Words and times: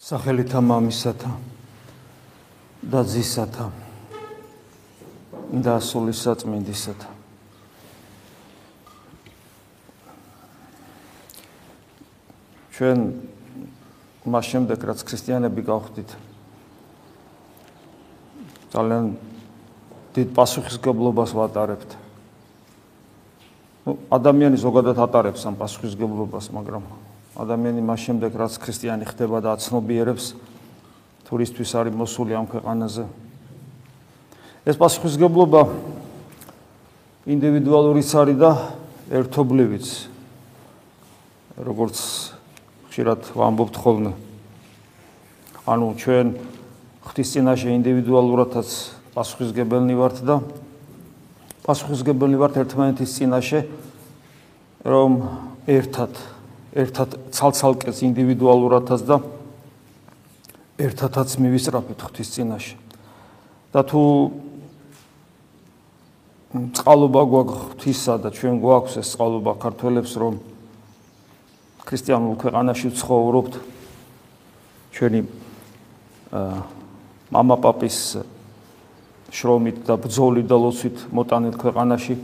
სახელითა 0.00 0.62
მამისათა 0.64 1.30
და 2.88 3.00
ძისათა 3.04 3.66
და 5.60 5.74
სულისა 5.84 6.32
წმინდისათა 6.40 7.10
ჩვენ 12.78 13.04
მას 14.24 14.48
შემდეგ 14.54 14.88
რაც 14.88 15.04
ქრისტიანები 15.04 15.66
გავხდით 15.68 16.16
ძალიან 18.72 19.12
დიდ 20.16 20.28
პასუხისგებლობას 20.32 21.36
ვატარებთ. 21.36 21.90
ну 23.84 24.00
ადამიანი 24.08 24.56
ზოგადად 24.56 24.96
ატარებს 24.96 25.44
ამ 25.44 25.60
პასუხისგებლობას 25.60 26.48
მაგრამ 26.56 26.88
ადამიანი 27.38 27.82
მას 27.86 28.00
შემდეგ 28.10 28.34
რაც 28.34 28.58
ქრისტიანი 28.58 29.06
ხდება 29.06 29.38
და 29.38 29.54
აცნობიერებს 29.54 30.34
თურისთვის 31.30 31.70
არის 31.78 31.94
მოსული 31.94 32.34
ამ 32.34 32.46
ქვეყანაზე. 32.50 33.06
ეს 34.66 34.76
პასუხისგებლობა 34.76 35.62
ინდივიდუალურიც 37.30 38.10
არის 38.18 38.38
და 38.42 38.50
ერთობლივიც 39.14 39.86
როგორც 41.62 41.98
ხშირად 42.90 43.20
ვამბობთ 43.38 43.74
ხოლმე. 43.78 44.12
ანუ 45.70 45.86
ჩვენ 46.02 46.26
ღვთისწინაშე 47.06 47.68
ინდივიდუალურადაც 47.78 48.68
პასუხისგებელნი 49.14 49.94
ვართ 49.94 50.18
და 50.26 50.42
პასუხისგებელნი 51.62 52.36
ვართ 52.42 52.54
ერთმანეთის 52.66 53.10
წინაშე 53.14 53.60
რომ 54.82 55.10
ერთად 55.70 56.39
ერთად 56.70 57.18
ცალ-ცალკეს 57.34 58.02
ინდივიდუალურადაც 58.06 59.02
და 59.02 59.16
ერთადაც 60.78 61.30
მივისწრაფეთ 61.42 61.98
ღვთის 61.98 62.28
წინაშე. 62.30 62.76
და 63.70 63.80
თუ 63.86 64.02
წყალობა 66.50 67.22
გვაქვს 67.30 67.58
ღვთისა 67.62 68.14
და 68.18 68.28
ჩვენ 68.34 68.54
გვაქვს 68.58 68.94
ეს 68.98 69.08
წყალობა 69.14 69.52
ქართველებს 69.62 70.12
რომ 70.18 70.34
ქრისტიანულ 71.86 72.34
ქვეყანაში 72.42 72.88
ცხოვრობთ 72.98 73.52
ჩვენი 74.90 75.20
მამაპაპის 77.30 77.98
შრომით 79.30 79.78
და 79.86 79.94
ბრძოლით 79.94 80.46
და 80.50 80.56
ლოცვით 80.58 80.98
მოტანეთ 81.14 81.54
ქვეყანაში 81.54 82.14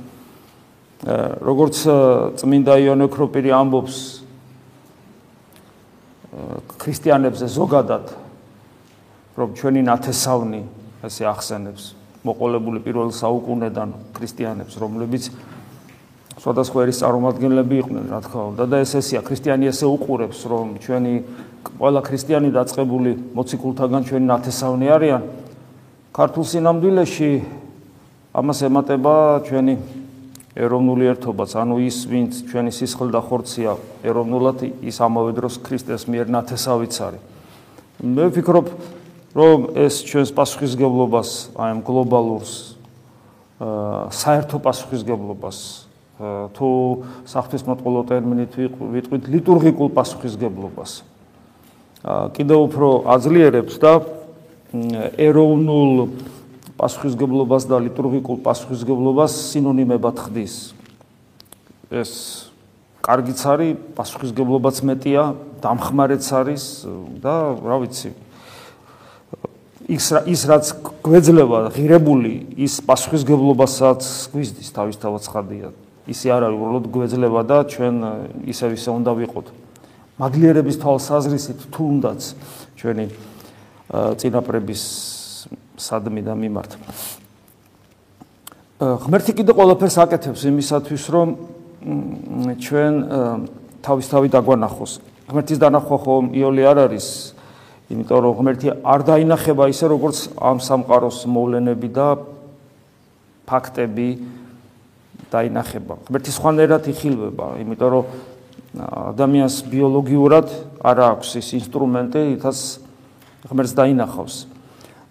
როგორც 1.47 1.77
წმინდა 2.43 2.75
იონე 2.83 3.06
ქროპირი 3.06 3.55
ამბობს 3.55 4.16
ქრისტიანებზე 6.77 7.47
ზოგადად 7.48 8.05
რომ 9.37 9.48
ჩვენი 9.56 9.81
ნათესავნი 9.89 10.62
ასე 11.05 11.23
ახსენებს 11.33 11.84
მოყოლებული 12.27 12.81
პირველ 12.84 13.12
საუკუნედან 13.17 13.95
ქრისტიანებს 14.17 14.75
რომლებიც 14.81 15.31
სხვადასხვა 16.37 16.84
ერის 16.84 17.01
წარმომადგენლები 17.01 17.75
იყვნენ 17.81 18.05
რა 18.12 18.20
თქმა 18.27 18.43
უნდა. 18.53 18.62
და 18.69 18.77
ეს 18.84 18.93
ესია 19.01 19.20
ქრისტიანი 19.25 19.65
ესე 19.73 19.87
უყურებს 19.89 20.39
რომ 20.45 20.67
ჩვენი 20.84 21.15
ყველა 21.81 22.01
ქრისტიანი 22.05 22.48
დაწყებული 22.53 23.11
მოციქულთაგან 23.37 24.03
ჩვენი 24.09 24.27
ნათესავნი 24.31 24.87
არიან. 24.97 25.23
ქართულ 26.12 26.45
სინამდვილეში 26.53 27.31
ამას 28.37 28.59
ემატება 28.69 29.15
ჩვენი 29.48 29.75
ეროვნული 30.57 31.11
ერთობაც, 31.12 31.53
ანუ 31.61 31.77
ის, 31.85 32.09
ვინც 32.09 32.41
ჩვენი 32.49 32.73
სისხლი 32.73 33.12
და 33.12 33.21
ხორცია 33.21 33.77
ეროვნულად, 34.09 34.65
ის 34.89 34.97
ამავე 35.05 35.37
დროს 35.37 35.61
ქრისტეს 35.61 36.09
მიერ 36.09 36.33
ნათესავიც 36.33 36.95
არის. 36.97 37.23
მე 38.01 38.25
ვფიქრობ, 38.33 38.67
რომ 39.37 39.59
ეს 39.77 40.01
ჩვენს 40.09 40.33
პასუხისგებლობას, 40.33 41.31
აი 41.61 41.69
ამ 41.77 41.81
გლობალურს, 41.84 42.53
აა 43.61 44.09
საერთო 44.12 44.56
პასუხისგებლობას, 44.65 45.59
თუ 46.56 46.69
საფრთხისმოწყალო 47.28 48.00
ტერმინით 48.09 48.53
ვიტყვით 48.56 49.25
ლიტურგიკულ 49.28 49.88
პასუხისგებლობას. 49.93 50.93
აა 52.00 52.33
კიდევ 52.33 52.59
უფრო 52.73 52.88
აძლიერებს 53.12 53.77
და 53.77 53.93
ეროვნულ 55.21 56.09
პასუხისგებლობას 56.76 57.64
და 57.69 57.81
ლიტურგიკულ 57.88 58.41
პასუხისგებლობას 58.44 59.32
სინონიმებად 59.53 60.16
ხდის. 60.28 60.76
ეს 61.91 62.12
კარგიც 63.00 63.41
არის, 63.47 63.72
პასუხისგებლობაც 63.97 64.76
მეტია, 64.82 65.22
დამხმარეც 65.62 66.25
არის 66.26 66.64
და 67.22 67.34
რა 67.62 67.76
ვიცი. 67.87 68.10
ის 69.87 70.06
ის 70.26 70.41
რაც 70.50 70.66
გვეძლება 71.06 71.70
ღირებული, 71.70 72.59
ის 72.59 72.82
პასუხისგებლობასაც 72.82 74.03
გვიზდის 74.34 74.69
თავისთავად 74.75 75.22
ხადია. 75.22 75.70
ისე 76.06 76.31
არ 76.31 76.43
არის 76.50 76.58
უბრალოდ 76.58 76.87
გვეძლება 76.91 77.41
და 77.47 77.58
ჩვენ 77.66 77.97
ისე 78.47 78.66
ვისე 78.75 78.91
უნდა 78.94 79.12
ვიყოთ. 79.14 79.47
მაგლიერების 80.19 80.76
თვალსაზრისით 80.82 81.60
თუნდაც 81.70 82.20
ჩვენი 82.78 83.06
წინაპრების 83.91 84.82
სადმი 85.76 86.22
და 86.25 86.34
მიმართ. 86.34 86.70
ღმერთი 88.81 89.32
კიდე 89.41 89.53
ყველაფერს 89.56 89.97
აკეთებს 90.04 90.42
იმისათვის, 90.53 91.04
რომ 91.09 91.28
ჩვენ 92.60 92.92
თავისთავად 93.81 94.31
დაგვანახოს. 94.37 94.92
ღმერთის 95.31 95.59
დანახვა 95.59 95.97
ხომ 96.03 96.25
იოლი 96.37 96.62
არ 96.66 96.78
არის, 96.87 97.06
იმიტომ 97.88 98.19
რომ 98.20 98.32
ღმერთი 98.37 98.66
არ 98.84 99.00
დაინახება 99.06 99.64
ისე 99.70 99.87
როგორც 99.91 100.16
ამ 100.37 100.59
სამყაროს 100.60 101.19
მოვლენები 101.25 101.88
და 101.94 102.08
ფაქტები 103.47 104.08
დაინახება. 105.31 105.94
ღმერთი 106.10 106.31
სხვანაირად 106.34 106.82
იხილვება, 106.91 107.47
იმიტომ 107.62 107.91
რომ 107.94 108.04
ადამიანს 108.76 109.56
ბიოლოგიურად 109.72 110.47
არ 110.84 110.98
აქვს 111.16 111.28
ის 111.41 111.48
ინსტრუმენტი, 111.64 112.20
რითაც 112.37 112.58
ღმერთს 113.48 113.72
დაინახავს. 113.72 114.56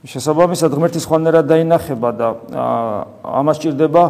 შესაბამისად 0.06 0.74
ღმერთის 0.78 1.06
ხანერად 1.10 1.50
დაინახება 1.50 2.10
და 2.14 2.28
ამას 3.26 3.58
ჭირდება 3.64 4.04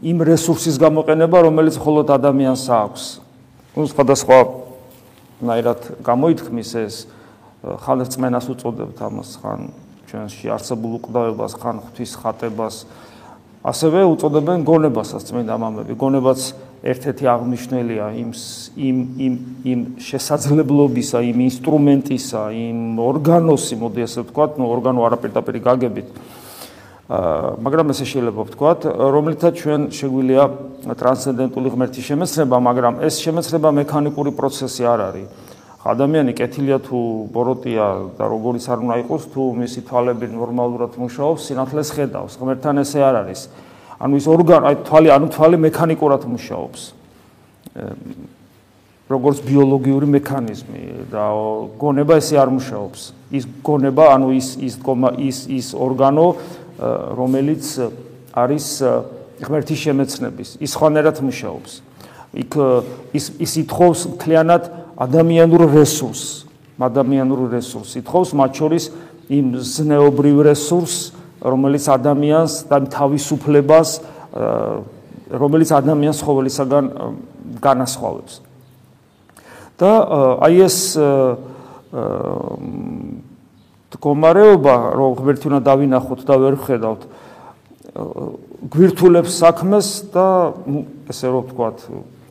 იმ 0.00 0.18
რესურსის 0.24 0.80
გამოყენება, 0.80 1.36
რომელიც 1.44 1.76
მხოლოდ 1.76 2.06
ადამიანს 2.16 2.64
აქვს. 2.72 3.04
ну 3.76 3.84
სხვადასხვა 3.90 4.38
ნაირად 5.44 5.80
გამოითქმის 6.00 6.70
ეს 6.80 6.94
ხალხწმენას 7.64 8.46
უწოდებთ 8.54 8.98
ამას 9.04 9.30
ხან 9.42 9.60
ჩვენში 10.08 10.46
არსებულ 10.54 10.92
უკვდავებას, 11.00 11.52
ხან 11.58 11.76
ღვთის 11.84 12.12
ხატებას, 12.22 12.76
ასევე 13.64 14.04
უწოდებენ 14.14 14.64
გონებასაც 14.64 15.24
წმინდა 15.28 15.56
მამები. 15.58 15.92
გონებაც 15.96 16.40
ერთ-ერთი 16.84 17.24
აღნიშნელია 17.32 18.06
იმ 18.20 18.30
იმ 18.76 18.96
იმ 19.26 19.34
იმ 19.72 19.80
შესაძლებლობისა, 20.04 21.18
იმ 21.32 21.38
ინსტრუმენტისა, 21.48 22.42
იმ 22.52 22.78
ორგანოსი, 23.00 23.74
მოდი 23.80 24.00
ასე 24.04 24.18
ვთქვათ, 24.24 24.60
ნუ 24.60 24.64
ორგანო 24.68 25.00
არაპირდაპირ 25.08 25.56
გაგებით. 25.64 26.08
აა 27.04 27.56
მაგრამ 27.64 27.86
ესე 27.92 28.04
შეიძლება 28.08 28.40
ვთქვათ, 28.48 28.80
რომლითაც 29.16 29.54
ჩვენ 29.60 29.80
შეგვიძლია 29.96 30.44
ტრანსცენდენტული 31.00 31.68
ღმერთის 31.72 32.04
შემეცნება, 32.08 32.56
მაგრამ 32.68 32.94
ეს 33.04 33.14
შემეცნება 33.24 33.68
მექანიკური 33.80 34.30
პროცესი 34.36 34.82
არ 34.84 35.00
არის. 35.08 35.28
ადამიანი 35.84 36.32
კეთილია 36.32 36.78
თუ 36.80 36.98
ბოროტია 37.28 37.86
და 38.16 38.24
როგორიც 38.24 38.64
არ 38.72 38.78
უნდა 38.88 38.96
იყოს, 39.04 39.22
თუ 39.36 39.42
მისი 39.52 39.80
თვალები 39.84 40.26
ნორმალურად 40.32 40.92
მუშაობს, 40.96 41.44
სინათლეს 41.44 41.88
ხედავს. 41.92 42.32
ღმერთთან 42.40 42.80
ესე 42.80 43.00
არ 43.04 43.14
არის. 43.20 43.40
ანუ 44.00 44.14
ის 44.18 44.26
ორგანო, 44.26 44.64
აი 44.70 44.76
თვალი, 44.84 45.08
ანუ 45.14 45.26
თვალი 45.34 45.56
მექანიკურად 45.68 46.22
მუშაობს. 46.26 46.82
როგორც 49.04 49.44
ბიოლოგიური 49.44 50.06
მექანიზმი 50.16 51.12
და 51.12 51.24
გონება 51.76 52.16
ესე 52.16 52.40
არ 52.40 52.48
მუშაობს. 52.56 53.00
ის 53.36 53.44
გონება, 53.60 54.16
ანუ 54.16 54.28
ის 54.32 54.48
ის 54.56 54.74
ის 55.20 55.38
ის 55.48 55.66
ორგანო, 55.76 56.26
რომელიც 57.12 57.64
არის 58.32 58.66
ღმერთის 59.44 59.78
შემეცნების, 59.84 60.48
ის 60.60 60.72
ხანერად 60.72 61.20
მუშაობს. 61.20 61.72
იქ 62.34 62.52
ის 63.12 63.24
ის 63.38 63.52
ითხოვს 63.62 64.00
მთლიანად 64.16 64.62
ადამიანურ 64.98 65.62
რესურსს, 65.70 66.48
ადამიანურ 66.80 67.52
რესურსს 67.52 68.00
ითხოვს, 68.00 68.28
მათ 68.34 68.52
შორის 68.58 68.84
იმ 69.28 69.46
ზნეობრივ 69.60 70.36
რესურსს, 70.48 71.12
რომელიც 71.44 71.84
ადამიანს 71.92 72.52
და 72.72 72.76
თავისუფლებას 72.88 73.88
რომელიც 75.30 75.70
ადამიანს 75.76 76.18
ხოველისაგან 76.24 76.84
განასხვავებს. 77.60 78.34
და 79.78 79.90
აი 80.40 80.56
ეს 80.64 80.96
მდგომარეობა, 83.94 84.76
რომ 84.94 85.10
ღმერთი 85.18 85.44
უნდა 85.50 85.60
დავინახოთ 85.66 86.20
და 86.26 86.34
ვერ 86.38 86.54
ხედავთ, 86.62 87.02
გვირთულებს 88.74 89.32
საქმეს 89.38 89.88
და 90.14 90.26
ესე 91.10 91.26
რომ 91.30 91.42
ვთქვათ, 91.46 91.78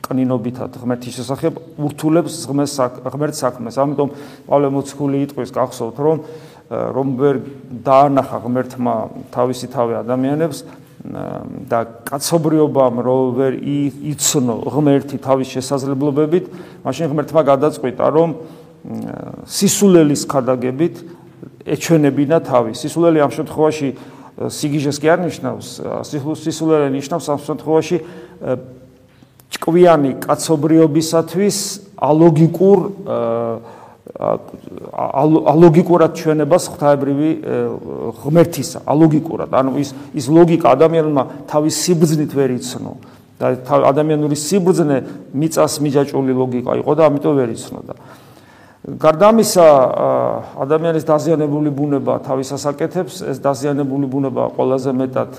კნინობითად 0.04 0.76
ღმერთის 0.76 1.16
შესახებ 1.20 1.80
ურთულებს 1.80 2.34
ღმერთს 2.44 2.76
ღმერთს 3.08 3.38
საქმეს. 3.40 3.74
ამიტომ 3.80 4.08
პავლე 4.44 4.68
მოციქული 4.76 5.16
იტყვის 5.24 5.50
გახსოვთ 5.56 5.96
რომ 6.04 6.16
რომ 6.70 7.08
ვერ 7.20 7.36
დაანახა 7.84 8.38
ღმერთმა 8.44 8.94
თავისი 9.34 9.66
თავი 9.68 9.94
ადამიანებს 10.00 10.58
და 11.68 11.80
კაცობრიობამ 12.08 12.96
რო 13.04 13.18
ვერ 13.36 13.52
იცნო 13.60 14.56
ღმერთი 14.72 15.20
თავის 15.20 15.48
შესაძლებლობებით, 15.52 16.44
მაშინ 16.80 17.12
ღმერთმა 17.12 17.42
გადაწყვიტა 17.44 18.04
რომ 18.08 18.30
სისულელის 19.44 20.22
ქადაგებით 20.24 20.94
ეჩვენებინა 21.68 22.38
თავი. 22.48 22.72
სისულელი 22.72 23.18
ამ 23.20 23.32
შემთხვევაში 23.36 23.88
სიგიჟეს 24.48 24.96
კი 24.98 25.08
არ 25.12 25.20
ნიშნავს, 25.28 25.68
სისულელი 26.40 26.88
ნიშნავს 26.96 27.26
ამ 27.28 27.40
შემთხვევაში 27.44 27.96
ჭკვიანი 29.54 30.10
კაცობრიობისათვის 30.24 31.56
ალოგიკურ 32.00 32.78
ალოგიკურად 34.04 36.12
ჩვენებას 36.12 36.64
ღვთაებრივი 36.74 37.30
ღმერთისა, 38.20 38.84
ალოგიკურად. 38.84 39.48
ანუ 39.48 39.80
ის 39.80 39.90
ის 40.12 40.26
ლოგიკა 40.28 40.76
ადამიანმა 40.76 41.22
თავის 41.48 41.74
სიბრძნით 41.84 42.32
ვერ 42.36 42.50
იცნო 42.60 42.92
და 43.40 43.56
ადამიანური 43.64 44.36
სიბრძნე 44.36 44.96
მიწას 45.32 45.80
მიჯაჭული 45.80 46.32
ლოგიკა 46.36 46.72
იყო 46.84 46.92
და 46.94 47.02
ამიტომ 47.08 47.34
ვერ 47.40 47.48
იცნოდა. 47.56 47.94
გარდა 48.84 49.26
ამისა, 49.32 49.66
ადამიანის 50.60 51.04
დაზიანებული 51.08 51.72
ბუნება 51.72 52.20
თავისას 52.20 52.68
აკეთებს, 52.68 53.24
ეს 53.24 53.40
დაზიანებული 53.40 54.06
ბუნება 54.12 54.52
ყველაზე 54.52 54.92
მეტად 54.92 55.30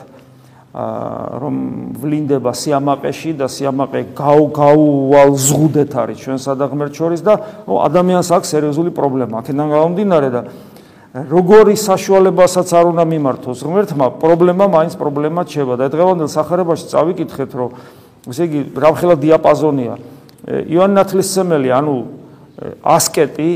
რომ 0.76 1.56
ვლინდება 2.04 2.52
სიამაყეში 2.52 3.32
და 3.40 3.48
სიამაყე 3.48 4.02
გაუვალ 4.12 5.32
ზღუდეთ 5.40 5.92
არის 5.96 6.18
ჩვენსა 6.20 6.52
და 6.60 6.66
ღმერთ 6.68 6.94
შორის 7.00 7.22
და 7.24 7.34
ადამიანს 7.64 8.30
აქვს 8.36 8.52
სერიოზული 8.52 8.92
პრობლემა. 8.92 9.40
აქედან 9.40 9.68
გამომდინარე 9.72 10.30
და 10.36 10.42
როგორი 11.16 11.76
საშუალებასაც 11.80 12.68
არ 12.76 12.86
უნდა 12.92 13.04
მიმართოს 13.08 13.60
ღმერთმა, 13.64 14.06
პრობლემა 14.20 14.66
მაინც 14.68 14.94
პრობლემა 15.00 15.42
ჩება 15.48 15.80
და 15.80 15.88
დღევანდელ 15.88 16.28
სახარებაში 16.28 16.92
წავიკითხეთ, 16.92 17.52
რომ 17.56 17.70
ესე 18.28 18.44
იგი 18.52 18.60
რამხელა 18.76 19.16
დიაპაზონია. 19.24 19.94
ივან 20.76 20.92
ნათლისმცემელი, 20.92 21.70
ანუ 21.72 21.96
ასკეტი, 22.84 23.50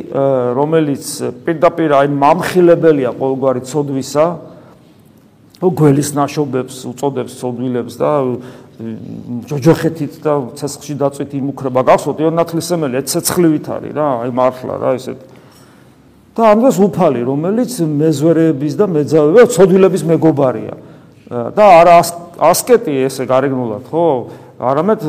რომელიც 0.56 1.04
პირდაპირ 1.44 1.90
აი 2.00 2.08
მამხილებელია 2.16 3.12
ყოველგვარი 3.20 3.62
ცოდვისა, 3.68 4.26
გველის 5.60 6.14
ნაშობებს 6.16 6.76
უწოდებს 6.88 7.34
სოდვილებს 7.36 7.96
და 8.00 8.12
ჯოჯოხეთით 9.50 10.14
და 10.24 10.34
ცეცხლში 10.56 10.96
დაწვით 11.04 11.36
იმუქრება 11.36 11.84
გახსოვთ 11.84 12.22
იონა 12.24 12.46
თლისემელი 12.48 12.96
ეს 13.02 13.12
ცეცხლივით 13.12 13.68
არის 13.76 13.92
რა 13.98 14.08
აი 14.24 14.32
მართლა 14.40 14.76
რა 14.80 14.94
ესეთ 14.96 15.20
და 16.40 16.48
ამდენს 16.56 16.78
უფალი 16.80 17.22
რომელიც 17.28 17.74
მეზვერეების 17.84 18.74
და 18.80 18.86
მეძავების 18.88 19.56
სოდვილების 19.60 20.04
მეგობარია. 20.08 20.74
და 21.30 21.64
არა 21.84 21.96
ასკეტი 22.40 22.94
ესე 23.06 23.28
გარეგნულად 23.28 23.84
ხო? 23.92 24.06
არამედ 24.64 25.02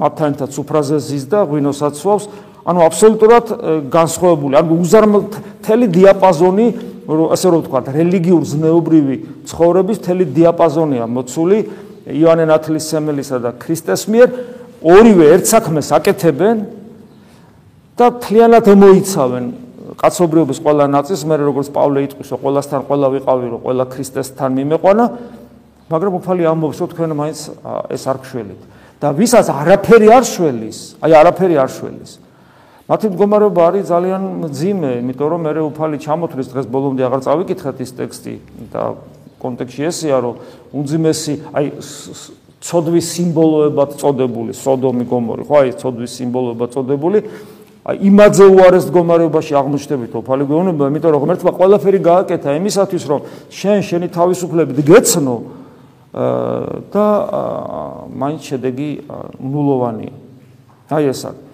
მათთანაც 0.00 0.52
უფრაზე 0.64 0.96
ზის 1.04 1.24
და 1.28 1.44
ღვინოსაც 1.44 1.94
სვავს. 2.00 2.24
ანუ 2.64 2.80
აბსოლუტურად 2.88 3.46
განსხვავებული 3.92 4.54
ანუ 4.56 4.72
უზარმთელი 4.80 5.86
დიაპაზონი 5.92 6.66
ასე 7.10 7.46
რომ 7.50 7.60
ვთქვა, 7.64 7.80
რელიგიურ 7.94 8.44
ზნეობრივი 8.50 9.16
ცხოვრების 9.50 9.98
მთელი 10.00 10.24
დიაპაზონია 10.36 11.04
მოცული 11.10 11.58
იოანე 12.10 12.44
ნათლისმცემელისა 12.50 13.36
და 13.44 13.50
ქრისტეს 13.60 14.02
მიერ 14.10 14.28
ორივე 14.80 15.26
ერთ 15.36 15.44
საქმეს 15.50 15.90
აკეთებენ 15.96 16.56
და 17.98 18.06
მთლიანად 18.14 18.66
მოიცავენ 18.80 19.44
კაცობრიობის 20.00 20.58
ყველა 20.64 20.86
ნაწილს, 20.88 21.22
მე 21.28 21.36
როგორც 21.44 21.68
პავლე 21.74 22.00
იტყვისო, 22.08 22.34
ყველასთან 22.40 22.80
ყველა 22.88 23.08
ვიყავი, 23.20 23.46
რომ 23.52 23.60
ყველა 23.66 23.84
ქრისტესთან 23.90 24.50
მიმეყვანა, 24.60 25.04
მაგრამ 25.90 26.12
უფალი 26.20 26.42
ამბობს, 26.46 26.78
რომ 26.80 26.88
თქვენ 26.94 27.10
მაინც 27.20 27.38
ეს 27.90 28.02
არ 28.06 28.18
გშველით. 28.24 28.60
და 29.00 29.16
ვისაც 29.16 29.48
არაფერი 29.48 30.08
არ 30.12 30.24
შველის, 30.28 30.78
აი 31.00 31.12
არაფერი 31.16 31.56
არ 31.56 31.70
შველის. 31.72 32.10
მათი 32.90 33.06
მდგომარეობა 33.14 33.60
არის 33.70 33.84
ძალიან 33.86 34.22
ძიმე, 34.50 34.90
იმიტომ 34.98 35.28
რომ 35.30 35.40
მე 35.46 35.50
უფალი 35.70 35.96
ჩამოთვლის 36.02 36.48
დღეს 36.50 36.66
ბოლომდე 36.66 37.02
აღარ 37.06 37.20
წავიკითხეთ 37.22 37.76
ის 37.86 37.90
ტექსტი 37.94 38.34
და 38.74 38.82
კონტექსტი 39.38 39.82
ესეა, 39.86 40.18
რომ 40.26 40.34
უნძიმესი, 40.74 41.34
აი 41.54 41.66
ცოდვის 42.60 43.06
სიმბოლოებად 43.14 43.90
წოდებული 43.94 44.52
სოდომი 44.58 45.04
გომორი, 45.06 45.42
ხო 45.46 45.54
აი 45.62 45.70
ცოდვის 45.78 46.10
სიმბოლოებად 46.18 46.68
წოდებული 46.74 47.18
აი 47.80 47.96
იმაძე 48.10 48.46
უარეს 48.52 48.84
მდგომარეობაში 48.90 49.52
აღმოჩნდებით 49.56 50.12
უფალი 50.20 50.44
გეუბნება, 50.50 50.84
იმიტომ 50.90 51.10
რომ 51.14 51.22
ღმერთმა 51.24 51.52
ყველაფერი 51.56 52.00
გააკეთა 52.04 52.50
იმისათვის, 52.60 53.04
რომ 53.08 53.20
შენ 53.48 53.78
შენი 53.88 54.06
თავისუფლებით 54.12 54.78
გეცნო 54.84 55.36
და 56.92 57.06
მაინც 58.12 58.40
შედეგი 58.50 58.90
ნულოვანია. 59.40 60.12
აი 60.90 61.04
ეს 61.14 61.22
არის 61.24 61.49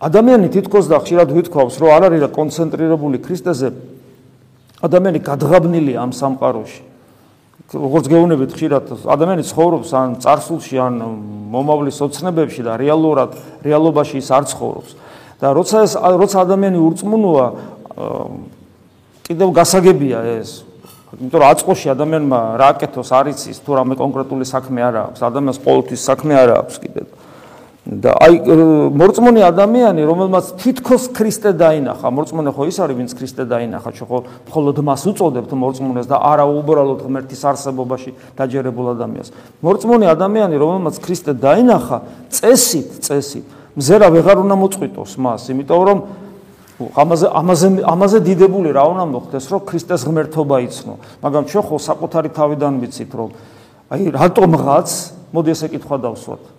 ადამიანი 0.00 0.48
თითქოს 0.52 0.90
და 0.92 1.00
ხშირად 1.00 1.32
ვითქვავს, 1.32 1.76
რომ 1.80 1.88
არ 1.96 2.02
არის 2.10 2.20
რა 2.26 2.30
კონცენტრირებული 2.36 3.16
ქრისტეზე. 3.24 3.68
ადამიანი 4.84 5.18
გადღაბნილია 5.24 5.98
ამ 6.04 6.12
სამყაროში. 6.12 6.96
როგორც 7.74 8.06
გეუბნებით 8.06 8.50
ხშირად 8.54 8.84
ადამიანი 9.10 9.42
ცხოვრობს 9.42 9.90
ან 9.90 10.08
царსულში 10.22 10.76
ან 10.78 10.94
მომავლის 11.50 11.98
ოცნებებში 11.98 12.62
და 12.62 12.78
რეალურად 12.78 13.34
რეალობაში 13.66 14.22
ის 14.22 14.30
არ 14.30 14.46
ცხოვრობს 14.54 14.90
და 15.42 15.50
როცა 15.50 15.82
ეს 15.82 15.92
როცა 15.98 16.36
ადამიანი 16.46 16.78
ურწმუნოა 16.78 17.46
კიდევ 19.26 19.48
გასაგებია 19.50 20.18
ეს 20.38 20.62
იმიტომ 21.18 21.38
რომ 21.42 21.48
აწყოში 21.50 21.86
ადამიანმა 21.90 22.40
რა 22.54 22.68
აკეთოს 22.76 23.10
არ 23.18 23.34
იცის 23.34 23.58
თუ 23.66 23.70
რამე 23.82 23.94
კონკრეტული 23.98 24.46
საქმე 24.46 24.80
არ 24.86 24.94
აქვს 25.02 25.20
ადამიანს 25.26 25.58
ყოველთვის 25.66 26.00
საქმე 26.06 26.34
არ 26.38 26.50
აქვს 26.62 26.76
კიდე 26.86 27.02
და 27.02 27.25
აი 27.86 28.42
მორწმუნე 28.98 29.42
ადამიანი 29.46 30.02
რომელმაც 30.02 30.46
თითქოს 30.58 31.06
ქრისტე 31.14 31.52
დაინახა 31.54 32.10
მორწმუნე 32.10 32.50
ხო 32.50 32.66
ის 32.66 32.78
არის 32.82 32.96
ვინც 32.98 33.12
ქრისტე 33.14 33.46
დაინახა 33.46 33.90
ჩვენ 33.94 34.08
ხო 34.10 34.18
მხოლოდ 34.50 34.76
მას 34.82 35.02
უწოდებთ 35.06 35.52
მორწმუნეს 35.54 36.10
და 36.10 36.18
არა 36.18 36.50
უბრალოდ 36.50 37.06
ღმერთის 37.06 37.42
არსებობაში 37.46 38.10
დაჯერებულ 38.34 38.86
ადამიანს. 38.98 39.30
მორწმუნე 39.62 40.06
ადამიანი 40.18 40.56
რომელმაც 40.58 40.98
ქრისტე 40.98 41.32
დაინახა 41.38 41.98
წესით 42.34 42.90
წესით 43.06 43.46
მზერა 43.78 44.08
ვეღარ 44.18 44.36
უნდა 44.42 44.56
მოწყვიტოს 44.66 45.12
მას 45.22 45.42
იმიტომ 45.54 45.82
რომ 45.86 45.98
ამაზე 46.90 47.26
ამაზე 47.38 47.66
ამაზე 47.86 48.18
დიდებული 48.26 48.68
რა 48.74 48.84
უნდა 48.98 49.04
მოხდეს 49.14 49.46
რომ 49.46 49.60
ქრისტეს 49.62 50.02
ღმერთობა 50.10 50.56
იცნო. 50.66 50.94
მაგრამ 51.22 51.44
ჩვენ 51.54 51.62
ხო 51.70 51.76
საკუთარი 51.86 52.30
თავიდან 52.34 52.72
ვიცით 52.82 53.12
რომ 53.14 53.30
აი 53.94 54.02
რატომღაც 54.10 54.88
მოდი 55.30 55.50
ესე 55.54 55.66
კითხვა 55.70 55.96
დავსვათ 56.02 56.55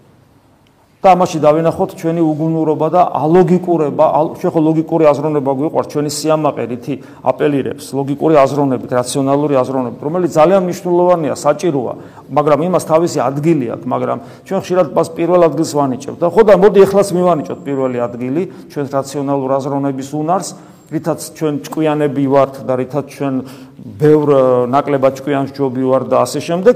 და 1.08 1.16
ამაში 1.16 1.40
დავინახოთ 1.40 1.92
ჩვენი 1.96 2.20
უგუნურობა 2.20 2.88
და 2.92 3.02
ალოგიკურება, 3.16 4.06
ჩვენ 4.36 4.52
ხო 4.52 4.60
ლოგიკური 4.68 5.04
აზროვნება 5.08 5.52
გვიყვარს, 5.56 5.88
ჩვენი 5.88 6.12
სიამაყე 6.12 6.64
რითი 6.68 6.96
აპელირებს 7.24 7.86
ლოგიკური 7.96 8.36
აზროვნებით, 8.44 8.92
რაციონალური 8.92 9.56
აზროვნებით, 9.56 10.00
რომელიც 10.04 10.32
ძალიან 10.36 10.62
მნიშვნელოვანია, 10.68 11.34
საჭიროა, 11.40 11.94
მაგრამ 12.28 12.60
იმას 12.68 12.84
თავისი 12.92 13.20
ადგილი 13.24 13.66
აქვს, 13.72 13.88
მაგრამ 13.88 14.18
ჩვენ 14.44 14.60
ხშირად 14.68 14.88
მას 14.92 15.08
პირველ 15.16 15.42
ადგილს 15.48 15.72
ვანიჭებთ. 15.80 16.20
და 16.20 16.28
ხო 16.28 16.42
და 16.44 16.54
მოდი 16.60 16.80
ეხლაც 16.84 17.08
მივანიჭოთ 17.16 17.60
პირველი 17.64 17.98
ადგილი 18.04 18.42
ჩვენს 18.68 18.90
რაციონალურ 18.92 19.52
აზროვნების 19.64 20.10
უნარს, 20.12 20.50
რითაც 20.92 21.20
ჩვენ 21.36 21.54
ჭკვიანები 21.68 22.24
ვართ 22.32 22.54
და 22.68 22.74
რითაც 22.80 23.06
ჩვენ 23.16 23.36
ბევრ 24.00 24.28
ნაკლებად 24.72 25.14
ჭკვიანს 25.20 25.52
ჯობი 25.56 25.84
ვარ 25.84 26.04
და 26.08 26.24
ასე 26.24 26.40
შემდეგ 26.48 26.76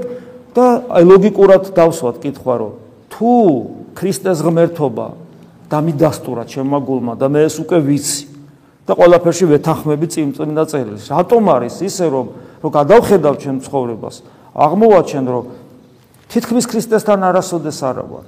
და 0.52 0.64
აი 0.92 1.04
ლოგიკურად 1.08 1.72
დავსვათ 1.72 2.16
კითხვა 2.20 2.54
რომ 2.60 2.72
თუ 3.08 3.32
ქრისტეს 3.96 4.38
ღმერთობა 4.42 5.06
დამიდასტურა 5.72 6.42
ჩემმაგულმა 6.48 7.14
და 7.16 7.26
მე 7.32 7.40
ეს 7.48 7.56
უკვე 7.62 7.78
ვიცი 7.80 8.24
და 8.88 8.92
ყველაფერში 8.98 9.44
ვეთანხმები 9.52 10.06
წიმწმინდა 10.12 10.64
წერილს. 10.68 11.04
რატომ 11.08 11.42
არის 11.48 11.74
ისე 11.86 12.06
რომ 12.12 12.26
რომ 12.62 12.70
გადავხედავ 12.70 13.34
ჩემ 13.42 13.58
ცხოვრებას, 13.66 14.16
აღმოვაჩენ 14.54 15.24
რომ 15.26 15.44
თითქმის 16.30 16.64
ქრისტესთან 16.70 17.18
არასოდეს 17.26 17.78
არა 17.82 18.04
ვარ. 18.06 18.26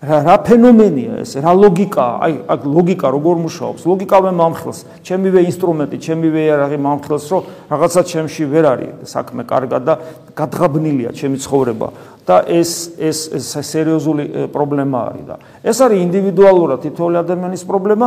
რა 0.00 0.18
რა 0.24 0.34
ფენომენია 0.48 1.20
ეს? 1.20 1.34
რა 1.44 1.52
ლოგიკაა? 1.60 2.14
აი, 2.24 2.34
აქ 2.48 2.60
ლოგიკა 2.64 3.08
როგორ 3.12 3.36
მუშაობს? 3.44 3.84
ლოგიკა 3.84 4.16
მე 4.24 4.32
მომხილს, 4.32 4.78
ჩემივე 5.04 5.40
ინსტრუმენტი, 5.44 5.96
ჩემივე 6.00 6.40
იარაღი 6.48 6.78
მომხილს, 6.80 7.24
რომ 7.28 7.42
რაღაცა 7.68 8.00
ჩემში 8.08 8.44
ვერ 8.48 8.64
არის 8.72 9.12
საქმე 9.12 9.42
კარგად 9.44 9.82
და 9.84 9.94
გადღაბნილია 10.32 11.12
ჩემი 11.12 11.36
ცხოვრება 11.44 11.88
და 12.24 12.36
ეს 12.48 12.96
ეს 12.96 13.18
სერიოზული 13.44 14.48
პრობლემა 14.54 14.98
არის 15.10 15.24
და 15.28 15.36
ეს 15.68 15.78
არის 15.84 15.98
ინდივიდუალურად 16.08 16.78
თითოეული 16.80 17.16
ადამიანის 17.20 17.62
პრობლემა, 17.68 18.06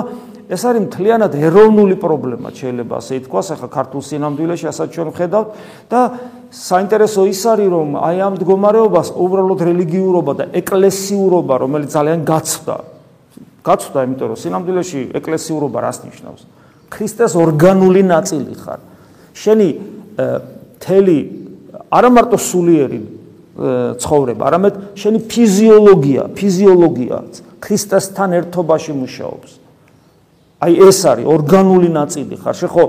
ეს 0.49 0.61
არის 0.65 0.81
მთლიანად 0.89 1.33
ეროვნული 1.37 1.95
პრობლემა, 2.01 2.47
შეიძლება 2.57 2.93
ასე 3.03 3.13
ითქვას, 3.21 3.47
ახლა 3.53 3.69
ქართულ 3.69 4.01
სინამდვილეში 4.01 4.65
ასაც 4.69 4.87
ჩვენ 4.95 5.07
ვხედავთ 5.13 5.49
და 5.93 5.99
საინტერესო 6.53 7.25
ის 7.33 7.41
არის 7.49 7.69
რომ 7.73 7.95
აი 7.97 8.17
ამ 8.21 8.33
მდგომარეობას 8.37 9.07
უბრალოდ 9.17 9.59
რელიგიურობა 9.73 10.33
და 10.37 10.43
ეკლესიურობა 10.53 11.53
რომელიც 11.65 11.89
ძალიან 11.97 12.19
გაცვდა. 12.29 12.75
გაცვდა 13.65 13.99
იმიტომ 14.05 14.27
რომ 14.29 14.37
სინამდვილეში 14.37 15.01
ეკლესიურობა 15.17 15.77
რას 15.81 15.97
ნიშნავს? 16.05 16.41
ქრისტეს 16.93 17.33
ორგანული 17.33 18.01
ნაწილი 18.05 18.53
ხარ. 18.53 18.79
შენი 19.33 19.69
თელი 20.77 21.19
არა 21.89 22.09
მარტო 22.13 22.37
სულიერი 22.37 23.01
ცხოვრება 23.97 24.41
არამედ 24.45 24.73
შენი 24.93 25.19
ფიზიოლოგია 25.25 26.23
ფიზიოლოგია 26.37 27.17
ქრისტესთან 27.65 28.29
ერთობაში 28.37 28.93
მუშაობს. 28.93 29.51
აი 30.61 30.73
ეს 30.85 30.99
არის 31.01 31.25
ორგანული 31.25 31.89
ნაწილი 31.89 32.35
ხარ. 32.37 32.55
შეხო 32.61 32.83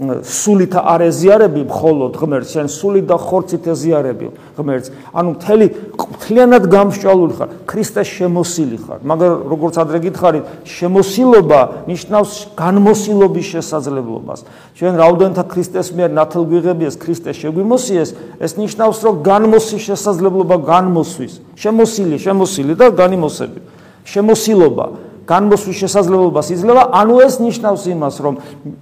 სულით 0.00 0.74
არ 0.80 1.00
ეზიარები 1.10 1.62
მხოლოდ 1.68 2.12
ღმერთს, 2.16 2.50
შენ 2.56 2.66
სულით 2.72 3.06
და 3.10 3.16
ხორცით 3.20 3.64
ეზიარები 3.68 4.26
ღმერთს. 4.56 4.88
ანუ 5.12 5.28
მთელი 5.36 5.66
მთლიანად 5.92 6.64
გამსჭვალული 6.72 7.34
ხარ, 7.36 7.48
ქრისტეს 7.68 8.08
შემოსილი 8.08 8.78
ხარ. 8.80 8.98
მაგრამ 9.04 9.32
როგორც 9.52 9.74
ადრე 9.76 9.98
გითხარით, 10.08 10.44
შემოსილობა 10.64 11.60
ნიშნავს 11.84 12.32
განმოსილობის 12.56 13.46
შესაძლებლობას. 13.54 14.40
ჩვენ 14.80 14.94
რაუდენთა 14.96 15.44
ქრისტეს 15.52 15.88
მიერ 15.92 16.10
ნათელ 16.16 16.44
გვიღებიეს, 16.48 16.94
ქრისტეს 16.96 17.36
შეგვიმოსიეს, 17.44 18.10
ეს 18.40 18.52
ნიშნავს, 18.56 18.98
რომ 19.04 19.14
განმოსის 19.20 19.82
შესაძლებლობა 19.84 20.56
განმოსვის. 20.64 21.32
შემოსილი, 21.60 22.16
შემოსილი 22.16 22.72
და 22.76 22.86
განიმოსები. 22.96 23.60
შემოსილობა 24.04 25.09
განმოსვის 25.30 25.76
შესაძლებლობას 25.86 26.48
იძლევა, 26.58 26.82
ანუ 26.90 27.16
ეს 27.22 27.34
ნიშნავს 27.38 27.82
იმას, 27.94 28.14
რომ 28.24 28.34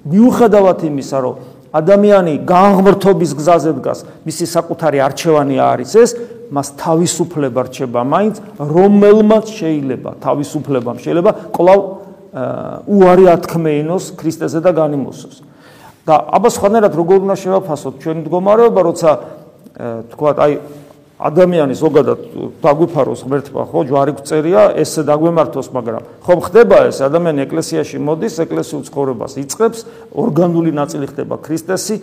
მიუხედავად 0.09 0.79
იმისა, 0.89 1.19
რომ 1.21 1.35
ადამიანი 1.69 2.35
განღმრთობის 2.49 3.33
გზაზე 3.37 3.73
დგას, 3.77 3.99
მისი 4.25 4.45
საკუთარი 4.49 4.99
არჩევანი 5.05 5.57
არის 5.61 5.93
ეს, 6.01 6.11
მას 6.49 6.69
თავისუფლება 6.81 7.61
რჩება 7.69 8.01
მაინც, 8.09 8.37
რომელმაც 8.57 9.47
შეიძლება 9.53 10.11
თავისუფლება 10.25 10.91
შეიძლება 10.97 11.31
კლავ 11.53 11.81
უარი 12.89 13.25
ათქმეინოს 13.37 14.05
ქრისტეზე 14.17 14.61
და 14.65 14.73
განიმოსოს. 14.73 15.45
და 16.09 16.17
აბა 16.17 16.49
სხვანაირად 16.49 16.93
როგორ 16.97 17.19
უნდა 17.29 17.37
შევაფასოთ 17.37 17.95
ჩვენი 18.01 18.21
მდგომარეობა, 18.25 18.81
როცა 18.81 19.11
თქვა 20.09 20.31
აი 20.41 20.53
ადამიანი 21.19 21.75
ზოგადად 21.75 22.21
დაგვიფაროს 22.63 23.25
ღმერთმა 23.27 23.63
ხო? 23.67 23.81
ჯვარი 23.91 24.13
გწერია 24.23 24.63
ესე 24.79 25.03
დაგვემართოს 25.03 25.69
მაგრამ 25.75 26.03
ხო 26.23 26.35
ხდება 26.47 26.79
ეს? 26.87 27.03
ადამიანი 27.03 27.43
ეკლესიაში 27.43 27.99
მოდის 27.99 28.35
ეკლესიურ 28.47 28.83
ცხოვრებას 28.87 29.33
იწყებს 29.43 29.79
ორგანული 30.15 30.71
ნაწილი 30.71 31.07
ხდება 31.11 31.35
ქრისტესი. 31.43 31.97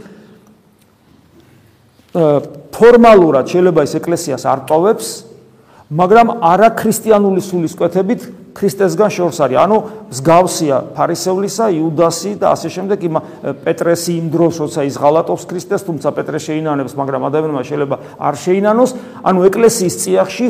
ფორმალურად 2.75 3.45
შეიძლება 3.51 3.79
ეს 3.87 3.93
ეკლესიას 3.99 4.43
არ 4.47 4.59
ტოვებს 4.67 5.07
მაგრამ 5.91 6.27
არა 6.43 6.69
ქრისტიანული 6.79 7.41
სულისკვეთებით 7.43 8.21
ქრისტესგან 8.55 9.09
შორს 9.11 9.37
არის. 9.43 9.57
ანუ 9.59 9.77
მსგავსია 10.15 10.77
ფარისევლისა, 10.95 11.65
იუდასი 11.75 12.31
და 12.39 12.47
ასე 12.55 12.67
შემდეგ 12.71 12.99
იმ 13.03 13.15
პეტრესი 13.67 14.11
იმ 14.15 14.25
დროს, 14.31 14.53
როცა 14.63 14.81
ის 14.87 14.95
ღალატობს 14.95 15.43
ქრისტეს, 15.43 15.81
თუმცა 15.83 16.07
პეტრე 16.15 16.39
შეინანებს, 16.39 16.93
მაგრამ 16.95 17.21
ადამიანმა 17.27 17.63
შეიძლება 17.67 17.95
არ 18.15 18.35
შეინანოს. 18.39 18.89
ანუ 19.27 19.39
ეკლესიის 19.51 19.95
წიაღში 20.01 20.47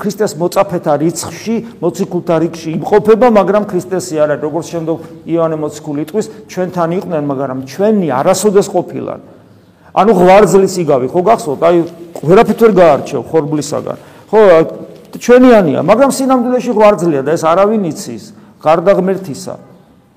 ქრისტეს 0.00 0.32
მოწაფეთა 0.40 0.92
რიცხვში, 1.04 1.56
მოციქულთა 1.84 2.36
რიგში 2.48 2.68
იმყოფება, 2.80 3.28
მაგრამ 3.28 3.62
ქრისტესი 3.68 4.14
არა, 4.24 4.34
როგორც 4.40 4.66
შემდგომ 4.72 4.98
იოანე 5.28 5.56
მოციქული 5.60 6.00
იტყვის, 6.08 6.26
ჩვენთან 6.48 6.90
იყვნენ, 6.98 7.22
მაგრამ 7.28 7.58
ჩვენი 7.68 8.08
არასოდეს 8.08 8.66
ყოფილან. 8.72 9.20
ანუ 9.94 10.10
ღვარძლის 10.10 10.74
იგავი, 10.80 11.06
ხო 11.12 11.20
გახსოვთ? 11.22 11.60
აი, 11.62 11.76
ვერაფერ 12.24 12.58
ვერ 12.64 12.72
გაარჩევ 12.74 13.20
ხორბლისაგან. 13.30 13.98
ხო, 14.26 14.40
ჩვენიანია, 15.18 15.80
მაგრამ 15.84 16.10
სინამდვილეში 16.14 16.72
ღვარძლია 16.74 17.22
და 17.22 17.30
ეს 17.34 17.42
არავინ 17.44 17.82
იცის, 17.90 18.24
გარდა 18.64 18.92
ღმერთისა. 18.98 19.54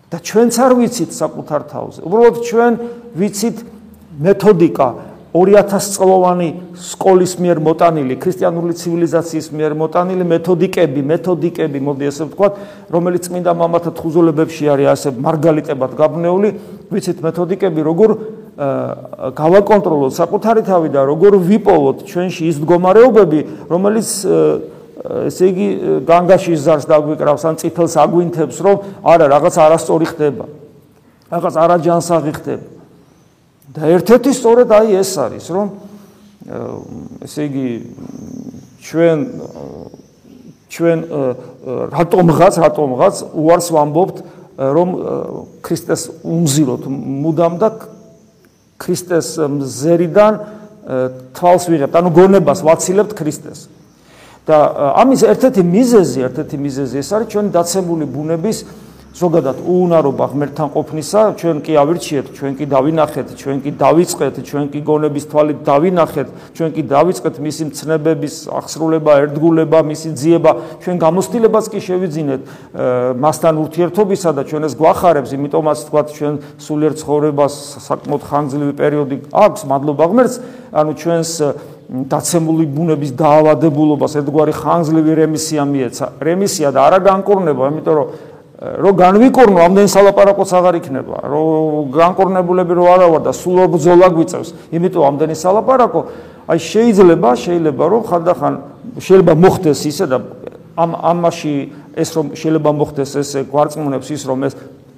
და 0.08 0.18
ჩვენც 0.24 0.56
არ 0.56 0.72
ვიცით 0.80 1.12
საკუთარ 1.12 1.62
თავზე. 1.68 2.00
უბრალოდ 2.08 2.36
ჩვენ 2.48 2.74
ვიცით 3.20 3.58
მეთოდიკა 4.24 4.88
2000 5.36 5.92
წლოვანი 5.94 6.50
სკოლის 6.80 7.34
მიერ 7.44 7.60
მოტანილი, 7.60 8.16
ქრისტიანული 8.16 8.74
ცივილიზაციის 8.80 9.48
მიერ 9.51 9.72
მოტანილი 9.75 10.24
მეთოდიკები, 10.32 11.01
მეთოდიკები, 11.12 11.80
მოდი 11.84 12.04
ასე 12.08 12.24
ვთქვათ, 12.32 12.54
რომელიც 12.88 13.22
წმინდა 13.27 13.51
მამათა 13.51 13.92
თხუზულებებში 14.00 14.63
არის 14.72 14.88
ასე 14.96 15.10
მარგალიტებად 15.20 15.92
გაბნეული, 16.00 16.50
ვიცით 16.88 17.20
მეთოდიკები, 17.27 17.80
როგორ 17.84 18.10
გავაკონტროლოთ 19.38 20.12
საკუთარი 20.18 20.62
თავი 20.66 20.89
და 20.89 21.04
როგორ 21.06 21.38
ვიპოვოთ 21.38 21.98
ჩვენში 22.10 22.44
ის 22.48 22.58
მდგომარეობები, 22.63 23.39
რომელიც 23.70 24.10
ესე 25.07 25.51
იგი 25.51 25.67
განგაშის 26.07 26.63
ზარს 26.67 26.85
დაგვიკრავს 26.89 27.43
ან 27.47 27.55
წითელს 27.61 27.93
აგვინთებს 28.01 28.57
რომ 28.65 28.77
არა 29.07 29.25
რაღაც 29.31 29.55
არასწორი 29.63 30.07
ხდება. 30.11 30.45
რაღაც 31.31 31.53
არაჯანსაღი 31.63 32.33
ხდება. 32.37 32.67
და 33.67 33.81
ერთ-ერთი 33.99 34.31
სწორედ 34.33 34.69
აი 34.71 34.89
ეს 34.99 35.11
არის 35.19 35.45
რომ 35.53 35.67
ესე 37.23 37.41
იგი 37.47 37.67
ჩვენ 38.79 39.17
ჩვენ 40.71 40.99
რატომღაც 41.93 42.53
რატომღაც 42.63 43.15
უარს 43.35 43.67
ვამბობთ 43.75 44.17
რომ 44.57 44.89
ქრისტეს 45.61 46.01
უმზიროთ 46.23 46.83
მუდამ 46.87 47.53
და 47.61 47.69
ქრისტეს 48.81 49.29
მზერიდან 49.37 50.33
თვალს 51.35 51.65
ვიღებთ. 51.67 51.93
ანუ 51.95 52.09
გონებას 52.15 52.59
ვაცილებთ 52.63 53.11
ქრისტეს 53.13 53.76
და 54.48 54.58
ამის 55.04 55.22
ერთ-ერთი 55.27 55.62
მიზეზი, 55.68 56.20
ერთ-ერთი 56.27 56.58
მიზეზი 56.63 56.96
ეს 57.04 57.10
არის 57.12 57.27
ჩვენი 57.34 57.50
დაცემული 57.51 58.06
ბუნების 58.08 58.58
ზოგადად 59.17 59.57
უუნარობა 59.65 60.25
ღმერთთან 60.29 60.67
ყოფნისა, 60.77 61.21
ჩვენ 61.41 61.57
კი 61.65 61.74
ავირჩიეთ, 61.81 62.27
ჩვენ 62.38 62.53
კი 62.53 62.65
დავინახეთ, 62.69 63.27
ჩვენ 63.33 63.57
კი 63.65 63.71
დავიწყეთ, 63.81 64.36
ჩვენ 64.45 64.65
კი 64.69 64.79
გონების 64.86 65.25
თვალით 65.31 65.59
დავინახეთ, 65.65 66.27
ჩვენ 66.53 66.69
კი 66.77 66.81
დავიწყეთ 66.86 67.36
მისი 67.41 67.63
მცნებების 67.69 68.36
აღსრულება, 68.53 69.12
ერთგულება, 69.25 69.79
მისი 69.89 70.09
ძიება, 70.21 70.51
ჩვენ 70.86 70.95
გამოცდილებას 71.01 71.65
კი 71.65 71.79
შევიძინეთ 71.88 72.41
მასთან 73.17 73.53
ურთიერთობისა 73.57 74.29
და 74.38 74.41
ჩვენ 74.45 74.62
ეს 74.69 74.74
გვახარებს, 74.77 75.29
იმიტომაც 75.33 75.77
თქვა 75.89 76.01
ჩვენ 76.13 76.33
სულიერ 76.62 76.93
ცხოვრებას 77.01 77.53
საკმაოდ 77.89 78.21
ხანგრძლივი 78.21 78.74
პერიოდი 78.77 79.15
აქვს, 79.33 79.62
მადლობა 79.65 80.05
ღმერთს, 80.13 80.36
ანუ 80.77 80.91
ჩვენს 80.93 81.31
დაცემული 81.88 82.65
ბუნების 82.67 83.12
დაავადებულობას 83.15 84.13
ერთგვარი 84.19 84.53
ხანგრძლივი 84.62 85.12
რემისია 85.24 85.63
მიეცა. 85.63 86.05
რემისია 86.19 86.69
და 86.75 86.79
არა 86.83 87.00
განკურნება, 87.00 87.63
იმიტომ 87.71 87.95
რომ 87.95 88.07
რო 88.57 88.91
განვიკურნო, 88.97 89.59
ამდენ 89.69 89.87
სალაპარაკოც 89.93 90.49
აღარ 90.57 90.75
იქნება. 90.81 91.17
რო 91.29 91.41
განკურნებულები 91.93 92.73
რო 92.73 92.85
არა 92.89 93.07
ვარ 93.13 93.21
და 93.29 93.33
სულ 93.37 93.69
ბრძოლა 93.69 94.09
გვიწევს, 94.17 94.49
იმიტომ 94.73 95.03
ამდენი 95.13 95.35
სალაპარაკო, 95.37 96.01
აი 96.49 96.59
შეიძლება, 96.65 97.29
შეიძლება 97.37 97.83
რომ 97.85 98.01
ხანდახან 98.09 98.53
შეიძლება 98.97 99.33
მოხდეს 99.37 99.79
ისე 99.93 100.05
და 100.09 100.17
ამ 100.73 100.91
ამაში 100.97 101.53
ეს 102.01 102.09
რომ 102.17 102.25
შეიძლება 102.33 102.71
მოხდეს 102.81 103.11
ესე 103.21 103.39
გვარწმუნებს 103.45 104.07
ის 104.13 104.21
რომ 104.25 104.39
ეს 104.49 104.53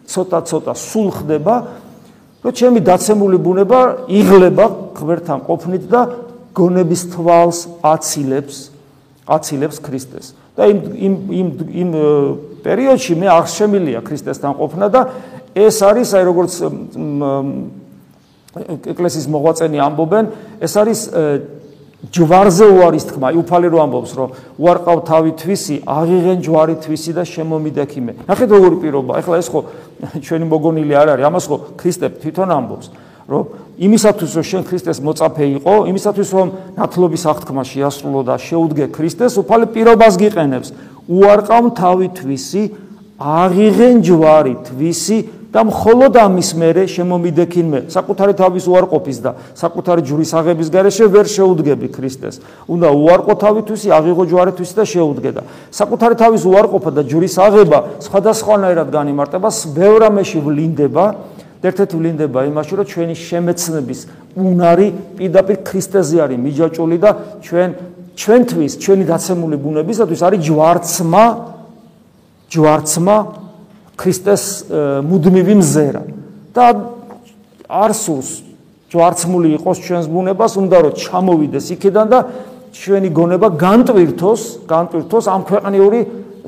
ცოტა-ცოტა 0.08 0.74
სულ 0.80 1.08
ხდება, 1.20 1.56
რომ 2.44 2.52
ჩემი 2.56 2.80
დაცემული 2.80 3.38
ბუნება 3.44 3.80
იღლება 4.08 4.66
ღმერთთან 4.96 5.40
ყოფნით 5.44 5.84
და 5.92 6.02
გონების 6.56 7.02
თვალს 7.12 7.60
აცილებს 7.84 8.56
აცილებს 9.28 9.78
ქრისტეს 9.84 10.26
და 10.56 10.64
იმ 10.72 10.80
იმ 10.96 11.14
იმ 11.40 11.48
იმ 11.82 11.90
პერიოდში 12.64 13.14
მე 13.20 13.28
აღშემილია 13.34 14.00
ქრისტესთან 14.06 14.52
ყოფნა 14.60 14.88
და 14.90 15.02
ეს 15.56 15.78
არის 15.82 16.10
აი 16.16 16.24
როგორც 16.30 16.54
ეკლესიის 18.94 19.28
მოღვაწენი 19.30 19.78
ამბობენ 19.88 20.26
ეს 20.62 20.74
არის 20.80 21.00
ჯვარზე 22.00 22.66
უარის 22.80 23.06
თქმა. 23.12 23.28
იუფალი 23.36 23.68
რო 23.68 23.80
ამბობს 23.84 24.12
რომ 24.16 24.30
უარყავ 24.56 24.98
თავი 25.04 25.32
თვისი 25.36 25.76
აღიღენ 25.84 26.38
ჯვარი 26.48 26.76
თვისი 26.80 27.12
და 27.12 27.24
შემომიდექიმე 27.28 28.12
ნახეთ 28.24 28.50
როგორი 28.56 28.76
პირობა. 28.80 29.12
ეხლა 29.20 29.36
ეს 29.36 29.48
ხო 29.52 29.60
ჩვენი 30.24 30.46
მოგონილი 30.48 30.94
არ 30.96 31.08
არის. 31.20 31.26
ამას 31.28 31.46
ხო 31.52 31.58
ქრისტე 31.76 32.08
თვითონ 32.24 32.50
ამბობს 32.56 32.88
რომ 33.30 33.44
იმისათვის 33.80 34.32
რომ 34.36 34.46
შენ 34.50 34.62
ქრისტეს 34.68 35.00
მოწაფე 35.00 35.46
იყო, 35.60 35.74
იმისათვის 35.88 36.30
რომ 36.36 36.48
ნათლობის 36.76 37.24
აღთქმა 37.32 37.64
შეასრულო 37.64 38.22
და 38.28 38.36
შეუდგე 38.36 38.86
ქრისტეს, 38.92 39.38
უფალი 39.40 39.66
პირობას 39.72 40.14
გიყენებს. 40.20 40.70
უარყავ 41.08 41.64
თავი 41.80 42.08
თვისი, 42.18 42.64
აღიღენ 43.20 43.96
ჯვარი 44.04 44.56
თვისი 44.68 45.18
და 45.50 45.64
მხოლოდ 45.66 46.14
ამის 46.22 46.50
მერე 46.62 46.84
შემომიდექინმე 46.94 47.80
საკუთარი 47.90 48.34
თავის 48.38 48.66
უარყოფის 48.70 49.18
და 49.18 49.32
საკუთარი 49.58 50.06
ჯვრის 50.06 50.32
აღების 50.38 50.70
გარეშე 50.70 51.06
ვერ 51.10 51.26
შეუდგები 51.26 51.88
ქრისტეს. 51.90 52.36
უნდა 52.70 52.88
უარყო 52.94 53.34
თავი 53.34 53.62
თვისი, 53.66 53.90
აღიღო 53.90 54.24
ჯვარი 54.30 54.52
თვისი 54.54 54.76
და 54.78 54.86
შეუდგე 54.86 55.32
და 55.34 55.42
საკუთარი 55.74 56.16
თავის 56.22 56.44
უარყოფა 56.46 56.92
და 56.94 57.02
ჯვრის 57.02 57.36
აღება 57.42 57.80
სხვადასხვანაირად 57.98 58.88
განიმარტება, 58.94 59.50
ბევრ 59.74 60.02
ამაში 60.14 60.38
ვლინდება. 60.38 61.06
ერთ-ერთი 61.60 61.96
ვლინდება 62.00 62.40
იმაში, 62.48 62.74
რომ 62.80 62.86
ჩვენი 62.88 63.16
შემეცნების 63.20 64.00
უნარი 64.40 64.88
პირდაპირ 65.20 65.58
ქრისტეზე 65.68 66.18
არის 66.24 66.40
მიჯაჭული 66.40 66.98
და 67.04 67.10
ჩვენ 67.44 67.70
ჩვენთვის, 68.20 68.72
ჩვენი 68.84 69.04
დაცემული 69.12 69.56
ბუნებისათვის 69.64 70.22
არის 70.28 70.40
ჯვარცმა 70.48 71.26
ჯვარცმა 72.50 73.18
ქრისტეს 74.00 74.44
მუდმივი 75.10 75.56
მზერა. 75.60 76.04
და 76.56 76.66
არსულს 77.70 78.30
ჯვარცმული 78.90 79.54
იყოს 79.62 79.78
ჩვენს 79.86 80.06
ბუნებას, 80.10 80.52
უნდა 80.58 80.78
რომ 80.82 80.94
ჩამოვიდეს 80.98 81.66
იქიდან 81.78 82.08
და 82.10 82.20
ჩვენი 82.74 83.10
გონება 83.14 83.48
განტვირთოს, 83.54 84.42
განტვირთოს 84.66 85.26
ამ 85.30 85.42
ქვეყნიური 85.46 86.00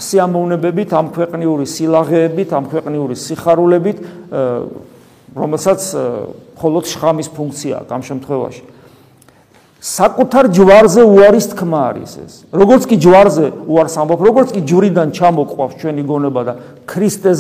სიამოვნებებით, 0.02 0.90
ამ 0.90 1.08
ქვეყნიური 1.14 1.66
სილაღეებით, 1.70 2.50
ამ 2.50 2.66
ქვეყნიური 2.72 3.16
სიხარულებით, 3.16 3.98
რომელსაც 5.36 5.82
მხოლოდ 6.58 6.84
შხამის 6.92 7.28
ფუნქცია 7.32 7.76
აქვს 7.82 7.92
ამ 7.96 8.02
შემთხვევაში. 8.10 8.64
საკუთარ 9.82 10.46
ჯვარზე 10.54 11.02
უარის 11.02 11.46
თქმა 11.58 11.80
არის 11.90 12.12
ეს. 12.22 12.34
როგორც 12.54 12.86
კი 12.86 12.96
ჯვარზე 13.02 13.46
უარს 13.66 13.96
ამბობ, 13.98 14.20
როგორც 14.22 14.50
კი 14.54 14.62
ჯვრიდან 14.62 15.10
ჩამოყვავს 15.10 15.74
ჩვენი 15.82 16.04
გონება 16.06 16.42
და 16.46 16.54
ქრისტეს 16.86 17.40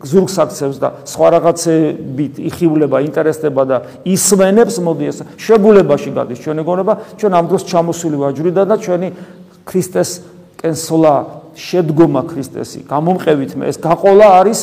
ზურგს 0.00 0.36
აქცევს 0.40 0.76
და 0.80 0.88
სხვა 1.04 1.28
რაღაცებით 1.36 2.34
იხივლება, 2.40 2.96
ინტერესდება 3.04 3.62
და 3.68 3.76
ისმენებს, 4.08 4.80
მოდი 4.80 5.04
ეს 5.12 5.18
შეგულებაში 5.36 6.10
გადის 6.16 6.40
ჩვენი 6.40 6.62
გონება, 6.64 6.92
ჩვენ 7.20 7.32
ამ 7.36 7.44
დროს 7.52 7.62
ჩამოსული 7.68 8.16
ვაჯვრიდან 8.16 8.64
და 8.64 8.76
ჩვენი 8.80 9.08
ქრისტეს 9.68 10.10
კენსოლა 10.56 11.14
შედგომა 11.52 12.22
ქრისტესი, 12.32 12.80
გამომყევით 12.88 13.52
მე 13.60 13.64
ეს 13.68 13.76
გაყოლა 13.76 14.26
არის 14.40 14.60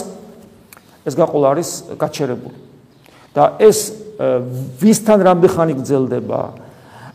ეს 1.05 1.13
გაყოლა 1.15 1.48
არის 1.53 1.69
გაჩერებული. 2.00 2.57
და 3.33 3.43
ეს 3.60 3.79
ვისთან 4.81 5.19
რამდენი 5.25 5.53
ხანი 5.53 5.74
გრძელდება? 5.79 6.41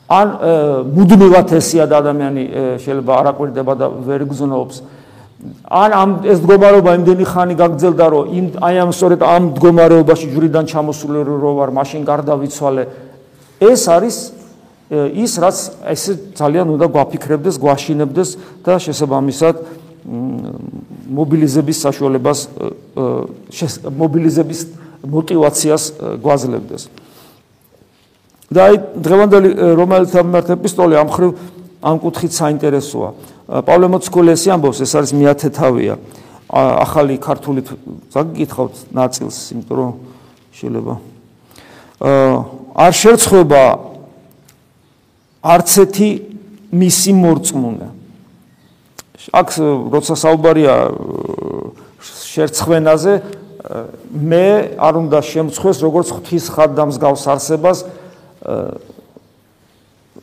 ან 0.09 0.29
მუდმივად 0.89 1.49
ესია 1.53 1.85
და 1.87 2.01
ადამიანი 2.01 2.45
შეიძლება 2.83 3.13
არაკვირდება 3.23 3.73
და 3.77 3.87
ვერ 4.09 4.25
გზნობს. 4.25 4.77
ან 5.71 5.91
ამ 5.95 6.11
ეს 6.27 6.39
მდგომარეობა 6.43 6.91
იმდენი 6.99 7.25
ხანი 7.29 7.55
გაგრძელდა, 7.55 8.05
რომ 8.11 8.25
იმ 8.35 8.47
აი 8.59 8.75
ამ 8.83 8.91
სწორედ 8.91 9.21
ამ 9.23 9.43
მდგომარეობაში 9.55 10.27
ჯვრიდან 10.35 10.65
ჩამოსული 10.67 11.19
რო 11.23 11.51
ვარ, 11.55 11.71
მაშინ 11.79 12.03
გარდავიცვალე. 12.03 12.85
ეს 13.63 13.83
არის 13.87 14.17
ის, 14.91 15.33
რაც 15.39 15.59
ეს 15.85 16.03
ძალიან 16.35 16.67
უნდა 16.75 16.87
გვაფიქრებდეს, 16.89 17.55
გვაშინებდეს 17.61 18.29
და 18.65 18.75
შესაბამისად 18.81 19.55
მობილიზების 21.13 21.79
საშუალებას 21.85 22.39
მობილიზების 23.99 24.61
мотиваციას 25.07 25.83
გვაძლევდეს. 26.23 26.83
და 28.49 28.61
აი 28.65 28.77
დღევანდელი 29.05 29.49
რომელთა 29.77 30.21
მიმართ 30.25 30.49
ეპისტოლე 30.57 30.95
ამ 30.97 31.09
ხრივ 31.13 31.31
ამ 31.85 31.97
კუთხით 32.01 32.33
საინტერესოა. 32.33 33.11
პავლე 33.65 33.87
მოციქულესი 33.93 34.49
ამბობს, 34.57 34.79
ეს 34.83 34.93
არის 34.97 35.13
მეათე 35.13 35.49
თავია. 35.53 35.95
ახალი 36.49 37.21
ქართულით 37.21 37.69
გაგკითხავთ 38.09 38.75
ნაწილს, 38.89 39.37
იმიტომ 39.53 39.77
რომ 39.77 39.93
შეიძლება 40.57 40.95
არ 42.79 42.93
შერცხება 42.97 43.63
არც 45.45 45.69
ერთი 45.85 46.09
მისი 46.73 47.13
მორწმუნე. 47.21 47.89
აქ 49.29 49.49
როცა 49.93 50.15
საუბარია 50.25 50.75
შერცხვენაზე 52.29 53.13
მე 54.13 54.47
არ 54.79 54.95
უნდა 55.03 55.19
შემცხოს 55.25 55.79
როგორც 55.83 56.09
ღვთის 56.15 56.45
ხადდამს 56.55 56.97
გავს 57.03 57.25
არსებას 57.29 57.79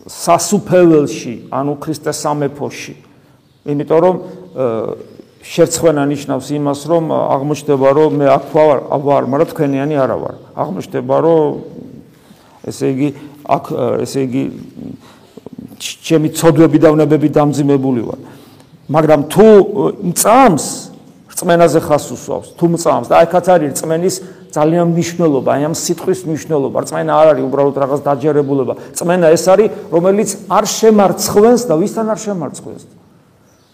სასუფეველში, 0.06 1.50
ანუ 1.50 1.74
ქრისტეს 1.82 2.18
სამეფოში. 2.26 2.94
იმიტომ 3.66 4.00
რომ 4.06 4.16
შერცხვენა 5.46 6.04
ნიშნავს 6.10 6.48
იმას, 6.58 6.80
რომ 6.90 7.04
აღმოჩნდება, 7.14 7.90
რომ 7.98 8.12
მე 8.22 8.28
აქ 8.34 8.46
ვარ, 8.54 8.78
ვარ, 9.06 9.24
მაგრამ 9.30 9.50
თქვენიანი 9.54 9.96
არა 9.98 10.18
ვარ. 10.22 10.36
აღმოჩნდება, 10.58 11.16
რომ 11.26 11.50
ესე 12.70 12.86
იგი 12.94 13.10
აქ 13.46 13.66
ესე 14.06 14.20
იგი 14.26 14.44
ჩემი 15.82 16.30
ცოდვები 16.34 16.78
და 16.82 16.90
ვნებები 16.94 17.30
დამძიმებული 17.30 18.02
ვარ. 18.10 18.20
მაგრამ 18.90 19.22
თუ 19.30 19.48
წამს 20.14 20.95
რწმენაზე 21.36 21.80
ხას 21.84 22.06
უსვავს, 22.16 22.48
თუ 22.56 22.66
წამს 22.80 23.08
და 23.12 23.20
აიქაც 23.20 23.46
არის 23.52 23.70
რწმენის 23.76 24.16
ძალიან 24.56 24.88
მნიშვნელობა, 24.96 25.50
აი 25.52 25.62
ამ 25.68 25.76
სიტყვის 25.76 26.20
მნიშვნელობა. 26.32 26.78
რწმენა 26.88 27.12
არ 27.12 27.28
არის 27.36 27.44
უბრალოდ 27.44 27.76
რაღაც 27.84 28.00
დაჯერებულება. 28.08 28.74
რწმენა 28.96 29.28
ეს 29.36 29.44
არის, 29.52 29.68
რომელიც 29.92 30.30
არ 30.48 30.66
შემარცხვენს 30.80 31.62
და 31.68 31.74
ვისთან 31.76 32.08
არ 32.16 32.20
შემარცხვენს. 32.24 32.84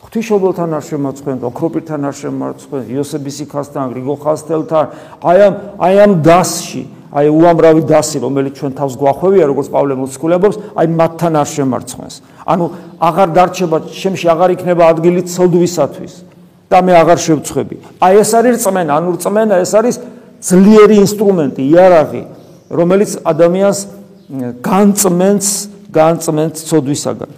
ღვთისმშობელთან 0.01 0.69
არ 0.73 0.83
შემარცხვენს, 0.89 1.41
ოქროპირთან 1.45 2.01
არ 2.09 2.15
შემარცხვენს, 2.17 2.85
იოსების 2.97 3.37
იქასთან, 3.45 3.85
გრიგო 3.93 4.15
ხასთელთან, 4.25 4.85
აი 5.21 5.37
ამ 5.45 5.53
აი 5.85 5.95
ამ 6.01 6.11
დასში, 6.25 6.83
აი 7.13 7.25
უამრავი 7.29 7.81
დასი, 7.85 8.17
რომელიც 8.25 8.53
ჩვენ 8.57 8.71
თავს 8.73 8.93
გვახვევია, 8.97 9.45
როგორც 9.45 9.67
პავლე 9.69 9.93
მოციქულებობს, 10.01 10.57
აი 10.81 10.87
მათთან 10.97 11.33
არ 11.37 11.47
შემარცხვენს. 11.55 12.15
ანუ 12.41 12.65
აღარ 12.97 13.29
დარჩება, 13.37 13.77
შემში 13.93 14.25
აღარ 14.33 14.49
იქნება 14.57 14.83
ადგილი 14.89 15.21
ცოდვისათვის 15.29 16.30
და 16.71 16.79
მე 16.79 16.93
აღარ 17.03 17.19
შევწხვები. 17.19 17.75
აი 17.99 18.13
ეს 18.23 18.31
არის 18.31 18.53
რწმენა, 18.63 18.91
ანუ 18.95 19.09
რწმენა 19.19 19.55
ეს 19.59 19.71
არის 19.75 19.95
ძლიერი 20.39 20.95
ინსტრუმენტი, 21.03 21.61
იარაღი, 21.67 22.23
რომელიც 22.71 23.11
ადამიანს 23.27 23.79
განწმენს, 24.63 25.47
განწმენს 25.91 26.55
ცოდვისაგან. 26.71 27.31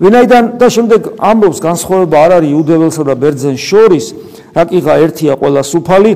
ვინაიდან 0.00 0.44
და 0.56 0.66
შემდეგ 0.70 1.00
ამბობს 1.18 1.58
განსხვავება 1.60 2.16
არ 2.24 2.32
არის 2.38 2.50
იუდეველსა 2.54 3.02
და 3.04 3.14
ბერძენს 3.20 3.60
შორის, 3.60 4.06
რაკიღა 4.54 4.94
ერთია 5.04 5.34
ყველა 5.36 5.62
სუფალი, 5.66 6.12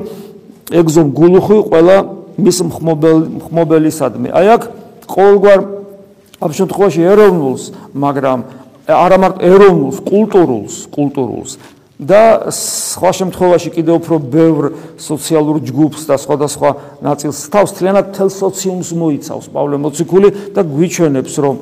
ეგზომ 0.79 1.07
გულუხვი 1.19 1.57
ყველა 1.69 1.97
მის 2.39 2.57
მხმობელისადმი. 2.65 4.29
აი 4.31 4.47
აქ 4.55 4.61
ყოველგვარ 5.11 5.59
ამ 6.41 6.51
შემთხვევაში 6.55 7.01
ეროვნულს, 7.11 7.63
მაგრამ 7.93 8.39
არა 8.89 9.17
მარტო 9.21 9.39
ეროვნულს, 9.43 9.97
კულტურულს, 10.01 10.73
კულტურულს 10.89 11.51
და 11.95 12.51
სხვა 12.51 13.11
შემთხვევაში 13.15 13.69
კიდევ 13.71 14.03
უფრო 14.03 14.15
ბევრ 14.19 14.63
სოციალურ 14.99 15.63
ჯგუფს 15.63 16.03
და 16.11 16.15
სხვადასხვა 16.19 16.69
ნაწილს 16.99 17.39
თავს 17.47 17.71
თლიანად 17.79 18.05
თელ 18.11 18.29
სოციუმს 18.35 18.89
მოიცავს 18.99 19.47
პავლე 19.55 19.79
მოციქული 19.79 20.29
და 20.51 20.61
გვიჩვენებს 20.67 21.33
რომ 21.39 21.55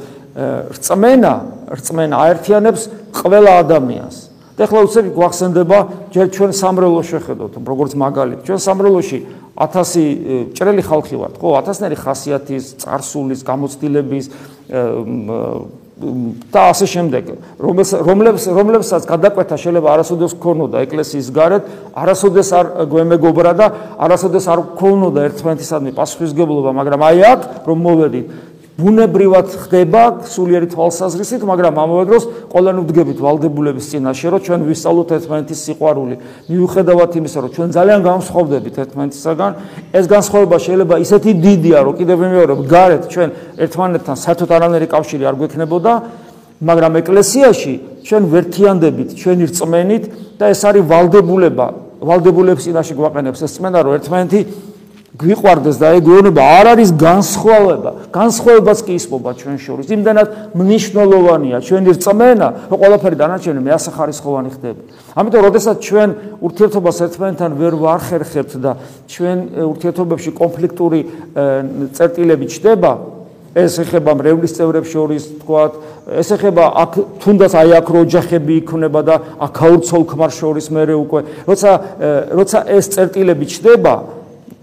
რწმენა 0.74 1.34
რწმენა 1.69 2.15
აერთიანებს 2.17 2.82
ყველა 3.13 3.52
ადამიანს. 3.62 4.17
და 4.54 4.69
ახლა 4.69 4.80
უცებ 4.86 5.06
გვახსენდება 5.17 5.78
ჯერ 6.13 6.28
ჩვენ 6.30 6.52
სამრელო 6.54 7.02
შეხედოთ 7.02 7.54
როგორც 7.65 7.93
მაგალითი. 7.98 8.41
ჩვენ 8.46 8.60
სამრელოში 8.62 9.19
1000 9.58 10.54
ჭრელი 10.54 10.82
ხალხი 10.86 11.15
ვართ 11.17 11.36
ხო? 11.41 11.50
1000-ნაირი 11.62 11.98
ხასიათის 11.98 12.63
წარსულის 12.82 13.41
გამოცდილების 13.46 14.26
და 15.93 16.62
ასე 16.73 16.86
შემდეგ. 16.89 17.23
რომლებს 17.62 18.43
რომლებსაც 18.49 19.03
გადაკვეთა 19.06 19.56
შეიძლება 19.62 19.89
არასოდეს 19.93 20.34
ქონოდა 20.41 20.77
ეკლესიის 20.89 21.27
გარეთ 21.29 21.63
არასოდეს 21.93 22.49
არ 22.49 22.65
გვემეგობრა 22.89 23.51
და 23.53 23.67
არასოდეს 24.01 24.45
არ 24.49 24.60
ქონოდა 24.79 25.19
ერთმანეთისადმი 25.29 25.91
პასუხისგებლობა 25.93 26.71
მაგრამ 26.73 27.01
აი 27.10 27.19
აქ 27.29 27.41
რომ 27.69 27.77
მოვედით 27.86 28.25
ბუნებრივად 28.74 29.52
ხდება 29.54 30.26
სულიერი 30.26 30.68
თვალსაზრისით, 30.74 31.44
მაგრამ 31.46 31.76
ამავე 31.78 32.06
დროს 32.10 32.24
ყველანი 32.50 32.82
ვდგებით 32.82 33.20
ვალდებულების 33.22 33.86
წინაშე, 33.94 34.28
რომ 34.34 34.42
ჩვენ 34.50 34.62
ვისწავლოთ 34.66 35.10
ერთმანეთის 35.14 35.60
სიყვარული. 35.62 36.16
მიუხედავად 36.50 37.12
იმისა, 37.22 37.38
რომ 37.44 37.52
ჩვენ 37.54 37.70
ძალიან 37.78 38.00
განსხვავდებით 38.02 38.76
ერთმანეთისაგან, 38.82 39.52
ეს 39.94 40.06
განსხვავება 40.10 40.58
შეიძლება 40.58 40.96
ისეთი 41.06 41.32
დიდია, 41.38 41.78
რომ 41.86 41.94
კიდევ 42.02 42.18
მეორე 42.34 42.54
გარეთ 42.74 43.04
ჩვენ 43.14 43.30
ერთმანეთთან 43.62 44.16
საერთოდ 44.26 44.50
არანაირი 44.58 44.88
კავშირი 44.90 45.24
არ 45.30 45.36
გვექნებოდა, 45.38 45.92
მაგრამ 46.66 46.94
ეკლესიაში 46.98 47.74
ჩვენ 48.10 48.24
ვერთიანდებით, 48.34 49.10
ჩვენი 49.22 49.44
რწმენით 49.54 50.04
და 50.42 50.46
ეს 50.50 50.62
არის 50.66 50.84
ვალდებულება, 50.90 51.68
ვალდებულების 52.02 52.66
წინაშე 52.66 52.94
გვაყენებს 52.98 53.40
ეს 53.46 53.52
წმენა, 53.54 53.80
რომ 53.86 53.92
ერთმანეთი 54.02 54.40
გვიყვარდეს 55.13 55.78
და 55.78 55.88
ეგონება 56.02 56.41
არ 56.41 56.65
არის 56.73 56.89
განსხვავება. 56.97 57.91
განსხვავებაც 58.10 58.80
კი 58.82 58.93
ისმობა 58.97 59.30
ჩვენ 59.38 59.58
შორის. 59.62 59.86
იმდანაც 59.93 60.28
მნიშვნელოვანია 60.58 61.58
ჩვენი 61.62 61.89
რწმენა, 61.93 62.47
რომ 62.73 62.78
ყველაფერი 62.82 63.15
დანარჩენი 63.21 63.62
მეასახარისხოვანი 63.62 64.49
ხდება. 64.58 64.82
ამიტომ, 65.13 65.41
როდესაც 65.45 65.78
ჩვენ 65.86 66.10
ურთიერთობას 66.41 66.97
ერთმანეთთან 67.06 67.52
ვერ 67.62 67.73
ვახერხებთ 67.78 68.54
და 68.58 68.71
ჩვენ 69.06 69.38
ურთიერთობებში 69.69 70.32
კონფლიქტური 70.34 70.99
წერტილები 71.93 72.45
ჩდება, 72.49 72.91
ეს 73.54 73.78
ეხება 73.86 74.12
მრევლის 74.17 74.54
წევრებს 74.58 74.89
შორის, 74.89 75.23
თქვათ, 75.45 75.73
ეს 76.10 76.30
ეხება 76.34 76.63
აქ 76.73 76.93
თუნდაც 77.21 77.54
აი 77.54 77.69
აქ 77.78 77.88
რო 77.93 77.99
ოჯახები 78.10 78.54
იქნება 78.65 78.99
და 79.06 79.15
აქ 79.45 79.56
აუცოლ 79.62 80.04
ქმარ 80.10 80.32
შორის 80.34 80.65
მეორე 80.73 80.93
უკვე, 80.97 81.19
როცა 81.45 81.71
როცა 82.34 82.58
ეს 82.65 82.86
წერტილები 82.97 83.45
ჩდება, 83.45 83.93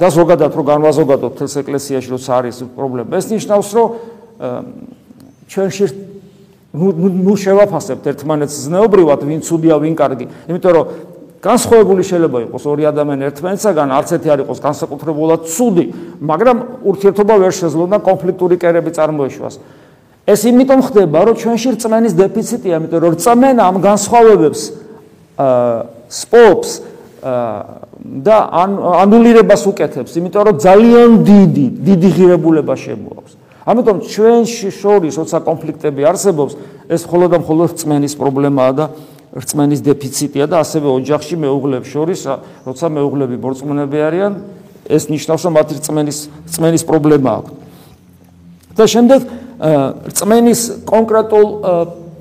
და 0.00 0.08
ზოგადად 0.08 0.52
რო 0.56 0.62
განვაზოგადოთ 0.64 1.32
თელს 1.36 1.54
ეკლესიაში 1.60 2.08
როცა 2.16 2.32
არის 2.40 2.56
პრობლემა 2.72 3.12
ეს 3.20 3.26
ნიშნავს 3.36 3.68
რომ 3.76 3.88
ჩვენში 5.50 5.86
ნუ 6.70 7.34
შევაფასებთ 7.34 8.04
ერთმანეთს 8.14 8.56
ზნეობრივად 8.70 9.20
ვინ 9.26 9.40
ცუდია 9.42 9.76
ვინ 9.82 9.94
კარგი. 9.98 10.26
იმიტომ 10.48 10.72
რომ 10.72 10.86
განსხვავებული 11.42 12.02
შეიძლება 12.06 12.38
იყოს 12.46 12.62
ორი 12.70 12.84
ადამიანი 12.86 13.22
ერთმანეთსაგან 13.26 13.88
არც 13.90 14.08
ერთი 14.14 14.28
არ 14.30 14.40
იყოს 14.44 14.58
განსაკუთრებულად 14.60 15.40
ცუდი 15.50 15.84
მაგრამ 16.20 16.56
ურთიერთობა 16.84 17.34
ვერ 17.42 17.52
შეძლო 17.58 17.84
და 17.90 17.98
კონფლიქტური 18.06 18.56
კერები 18.60 18.90
წარმოეშვას. 18.94 19.54
ეს 20.30 20.40
იმიტომ 20.46 20.80
ხდება 20.86 21.18
რომ 21.26 21.34
ჩვენში 21.42 21.68
რწმენის 21.74 22.14
დეფიციტია 22.14 22.74
იმიტომ 22.78 23.00
რომ 23.02 23.12
რწმენა 23.18 23.62
ამ 23.66 23.76
განსხვავებებს 23.82 24.60
სპობს 26.06 26.68
და 28.00 28.36
ანულირებას 29.04 29.62
უკეთებს, 29.68 30.16
იმიტომ 30.16 30.42
რომ 30.48 30.56
ძალიან 30.60 31.10
დიდი, 31.24 31.66
დიდი 31.84 32.08
ღირებულება 32.16 32.74
შემოაქვს. 32.74 33.32
ამიტომ 33.70 33.96
ჩვენში 34.08 34.70
შორის 34.72 35.14
როცა 35.20 35.38
კონფლიქტები 35.44 36.02
არსებობს, 36.08 36.52
ეს 36.88 37.00
მხოლოდ 37.06 37.28
და 37.30 37.38
მხოლოდ 37.44 37.68
რწმენის 37.76 38.14
პრობლემაა 38.16 38.72
და 38.72 38.84
რწმენის 39.30 39.80
დეფიციტია 39.84 40.44
და 40.50 40.56
ასევე 40.64 40.88
ოჯახში 40.90 41.36
მეუღლებს 41.38 41.88
შორის, 41.92 42.20
როცა 42.66 42.86
მეუღლები 42.90 43.36
მორწმუნეები 43.38 43.98
არიან, 44.00 44.32
ეს 44.90 45.02
ნიშნავს, 45.12 45.42
რომ 45.46 45.52
მათი 45.54 45.72
რწმენის 45.78 46.18
რწმენის 46.50 46.82
პრობლემა 46.88 47.30
აქვს. 47.38 47.52
და 48.80 48.84
შემდეგ 48.88 49.20
რწმენის 50.08 50.60
კონკრეტულ 50.88 51.46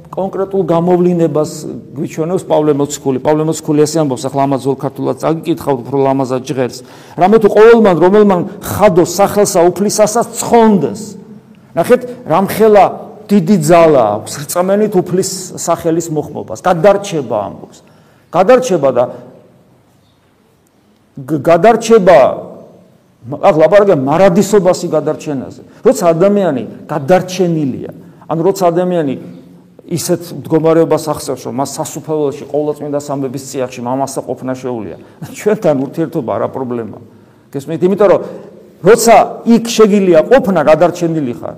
კონკრეტულ 0.09 0.63
გამოვლინებას 0.65 1.51
გვიჩვენებს 1.93 2.43
პავლე 2.49 2.73
მოციქული. 2.81 3.21
პავლე 3.21 3.43
მოციქული 3.45 3.79
ესე 3.85 4.01
ამბობს, 4.01 4.25
ახლა 4.25 4.41
ამას 4.49 4.61
ზოლ 4.65 4.75
ქართულად 4.81 5.15
წაგიკითხავთ, 5.21 5.79
უფრო 5.85 5.97
ლამაზად 6.01 6.41
ჟღერს. 6.49 6.77
რამე 7.13 7.37
თუ 7.39 7.47
ყოველმან 7.53 7.95
რომელმან 8.01 8.41
ხადო 8.57 9.03
სახელსა 9.05 9.59
უფლისასაც 9.69 10.27
ცხონდეს. 10.33 11.01
ნახეთ, 11.77 12.01
რამხელა 12.25 12.85
დიდი 13.29 13.57
ძალა 13.61 14.03
აქვს 14.17 14.33
რწმენით 14.49 14.93
უფლის 14.97 15.31
სახელის 15.61 16.07
მოხმობას. 16.09 16.59
გადარჩება 16.65 17.37
ამბობს. 17.45 17.77
გადარჩება 18.33 18.89
და 18.97 19.03
გადარჩება 21.19 22.19
ახლა 23.29 23.61
ლაპარაკია 23.67 23.97
მარადისობასი 23.99 24.87
გადარჩენაზე. 24.89 25.61
როცა 25.85 26.03
ადამიანი 26.15 26.63
გადარჩენილია, 26.89 27.91
ანუ 28.25 28.41
როცა 28.47 28.63
ადამიანი 28.73 29.13
ისეთ 29.89 30.21
მდგომარეობას 30.45 31.05
ახსოვს, 31.09 31.43
რომ 31.49 31.55
მას 31.59 31.71
სასუფეველოში 31.79 32.45
ყოვლადწმინდა 32.51 32.99
სამბების 33.01 33.43
წიაღში 33.49 33.81
მამასა 33.81 34.21
ყოფნა 34.21 34.53
შეუულია. 34.53 34.97
ჩვენთან 35.39 35.75
ურთიერთობა 35.85 36.29
არა 36.37 36.47
პრობლემაა. 36.53 37.03
გესმით? 37.49 37.81
იმიტომ 37.89 38.07
რომ 38.13 38.21
როცა 38.85 39.15
იქ 39.49 39.65
შეგილია 39.65 40.19
ყოფნა 40.29 40.61
გადარჩენილი 40.69 41.33
ხარ, 41.41 41.57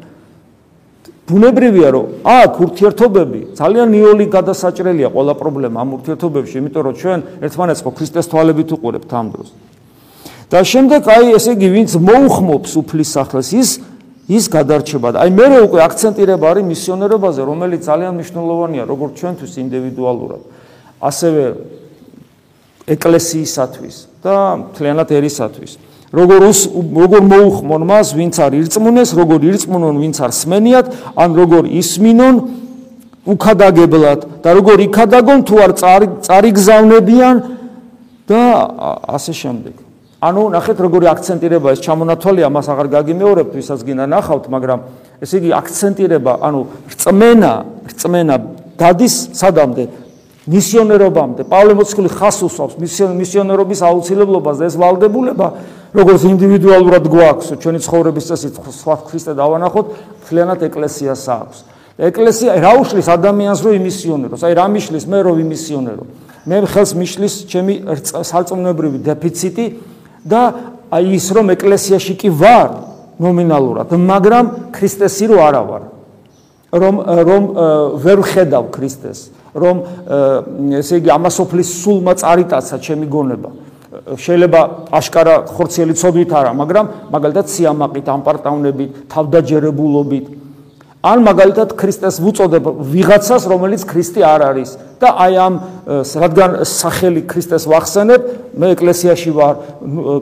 ბუნებრივია 1.28 1.90
რომ 1.96 2.06
აქ 2.28 2.54
ურთიერთობები 2.66 3.40
ძალიან 3.60 3.88
ნიოლი 3.92 4.26
გადასაჭრელია 4.32 5.10
ყველა 5.12 5.34
პრობლემა 5.36 5.78
ამ 5.84 5.90
ურთიერთობებში, 6.00 6.56
იმიტომ 6.60 6.84
რომ 6.88 6.96
ჩვენ 7.02 7.20
ერთმანეთს 7.46 7.82
ხო 7.84 7.92
ქრისტეს 8.00 8.28
თვალებით 8.32 8.70
უყურებთ 8.76 9.12
ამ 9.12 9.28
დროს. 9.32 9.50
და 10.52 10.60
შემდეგ 10.68 11.08
აი 11.08 11.28
ესე 11.40 11.56
იგი 11.56 11.68
ვინც 11.72 11.92
მოუხმობს 11.96 12.72
უფლის 12.84 13.10
სახელს 13.16 13.50
ის 13.56 13.70
ის 14.30 14.46
გადარჩება 14.52 15.10
და 15.16 15.18
აი 15.26 15.32
მე 15.34 15.46
უკვე 15.66 15.80
აქცენტირება 15.88 16.46
არის 16.52 16.66
მისიონერობაზე, 16.72 17.42
რომელიც 17.42 17.82
ძალიან 17.90 18.14
მნიშვნელოვანია 18.22 18.84
როგორც 18.86 19.12
ჩვენთვის 19.22 19.54
ინდივიდუალურად, 19.66 20.42
ასევე 21.02 21.44
ეკლესიისათვის 22.92 23.96
და 24.22 24.36
მთლიანად 24.62 25.10
ერისათვის. 25.10 25.72
როგორ 26.12 26.40
როგორ 26.92 27.22
მოუხმონ 27.24 27.82
მას, 27.88 28.08
ვინც 28.20 28.36
არ 28.44 28.52
ირწმუნეს, 28.60 29.10
როგორ 29.16 29.40
ირწმუნონ, 29.48 29.96
ვინც 30.04 30.18
არ 30.20 30.32
სმენიათ, 30.36 30.88
ან 31.16 31.30
როგორ 31.40 31.64
ისმინონ 31.72 32.36
უქადაგებლად 33.32 34.20
და 34.44 34.50
როგორ 34.52 34.78
იქადაგონ 34.92 35.40
თუ 35.48 35.56
არ 35.62 35.72
წარიგზავნებიან 36.26 37.36
და 38.28 38.42
ასე 39.08 39.34
შემდეგ. 39.34 39.76
ანუ 40.22 40.42
ნახეთ 40.54 40.78
როგორი 40.86 41.06
აქცენტირება 41.10 41.72
ეს 41.74 41.80
ჩამონათვალია 41.82 42.48
მას 42.54 42.68
აღარ 42.70 42.88
გაგიმეორებთ 42.94 43.54
ვისაც 43.58 43.82
გინდა 43.82 44.06
ნახავთ 44.06 44.46
მაგრამ 44.54 44.80
ესე 45.26 45.42
იგი 45.42 45.50
აქცენტირება 45.58 46.34
ანუ 46.46 46.62
რწმენა 46.94 47.54
რწმენა 47.90 48.36
დადის 48.78 49.16
სადამდე 49.34 49.86
მისიონერობამდე. 50.42 51.46
პავლე 51.46 51.74
მოციქული 51.78 52.10
ხას 52.10 52.38
უსვამს 52.42 52.76
მისიონერობის 53.14 53.82
აუცილებლობას 53.86 54.58
და 54.58 54.66
ეს 54.70 54.76
ვალდებულება 54.82 55.48
როგორც 55.94 56.22
ინდივიდუალურად 56.26 57.06
გვაქვს 57.14 57.48
ჩვენი 57.62 57.80
ცხოვრების 57.86 58.26
წესით 58.26 58.54
სხვა 58.58 58.96
ქრისტე 59.06 59.34
დავანახოთ 59.38 59.86
მთლიანად 60.22 60.60
ეკლესიას 60.66 61.24
აქვს. 61.30 61.58
ეკლესია 62.02 62.50
რა 62.58 62.74
უშლის? 62.82 63.06
ადამიანს 63.06 63.60
რომ 63.62 63.74
იმისიონეროს? 63.82 64.42
აი 64.42 64.54
რა 64.58 64.66
მიშლის? 64.70 65.04
მე 65.06 65.20
რომ 65.30 65.38
იმისიონერო 65.46 66.04
მე 66.42 66.58
ხელს 66.66 66.92
მიშლის 66.98 67.34
ჩემი 67.46 67.74
სარწმუნოებრივი 68.02 68.98
დეფიციტი 69.06 69.66
და 70.26 70.42
აი 70.92 71.16
ის 71.18 71.26
რომ 71.32 71.54
ეკლესიაში 71.56 72.14
კი 72.20 72.30
ვარ 72.30 72.70
ნომინალურად, 73.22 73.94
მაგრამ 73.96 74.46
ქრისტესი 74.76 75.26
რო 75.32 75.38
არა 75.40 75.64
ვარ. 75.70 75.84
რომ 76.72 76.96
რომ 77.28 77.44
ვერ 78.00 78.20
ხედავ 78.24 78.72
ქრისტეს, 78.72 79.20
რომ 79.52 79.76
ესე 80.80 81.04
იგი 81.04 81.10
ამასოფლის 81.12 81.70
სულმა 81.84 82.14
წარიტაცა 82.16 82.76
ჩემი 82.80 83.08
გონება. 83.12 83.50
შეიძლება 84.16 84.62
აშკარა 84.88 85.36
ხორციელი 85.52 85.94
ცოდვით 86.00 86.32
არა, 86.32 86.52
მაგრამ 86.56 86.86
მაგალითად 87.12 87.46
სიამაყით, 87.52 88.08
ამპარტავნებით, 88.08 88.90
თავდაჯერებულობით 89.12 90.26
ან 91.02 91.24
მაგალითად 91.26 91.74
ქრისტეს 91.74 92.22
ვუწოდებ 92.22 92.66
ვიღაცას 92.94 93.50
რომელიც 93.50 93.82
ქრისტე 93.90 94.22
არ 94.22 94.42
არის. 94.54 94.72
და 95.02 95.10
აი 95.18 95.34
ამ 95.42 95.54
რადგან 95.98 96.52
სახელი 96.62 97.26
ქრისტეს 97.26 97.66
ვახსენებ 97.66 98.22
მე 98.54 98.68
ეკლესიაში 98.78 99.32
ვარ 99.34 99.56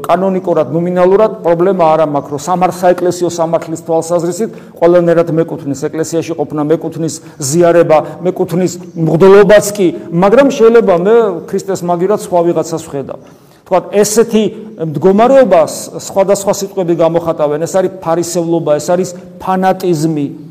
კანონიკურად 0.07 0.71
ნომინალურად 0.71 1.31
პრობლემა 1.43 1.83
არ 1.83 2.01
მაქვს 2.15 2.31
რომ 2.31 2.41
სამარ 2.47 2.71
საეკლესიო 2.79 3.27
სამართლის 3.27 3.83
თვალსაზრისით 3.83 4.49
ყველანაირად 4.79 5.29
მეკუთვნის 5.35 5.83
ეკლესიაში 5.83 6.33
ყოფნა 6.39 6.63
მეკუთვნის 6.71 7.15
ზიარება 7.43 7.97
მეკუთვნის 8.23 8.73
მღდლობაც 9.03 9.65
კი 9.75 9.87
მაგრამ 10.15 10.47
შეიძლება 10.47 10.95
მე 11.03 11.15
ქრისტეს 11.51 11.83
მაგირად 11.83 12.19
სხვა 12.23 12.39
ვიღაცას 12.47 12.83
ვხედავ 12.87 13.19
თქვა 13.67 13.79
ესეთი 13.99 14.43
მდგომარეობა 14.79 15.61
სხვადასხვა 16.07 16.53
სიტყვები 16.55 16.93
გამოხატავენ. 17.03 17.59
ეს 17.67 17.73
არის 17.75 17.91
ფარისევლობა 17.99 18.71
ეს 18.79 18.87
არის 18.89 19.09
ფანატიზმი 19.43 20.48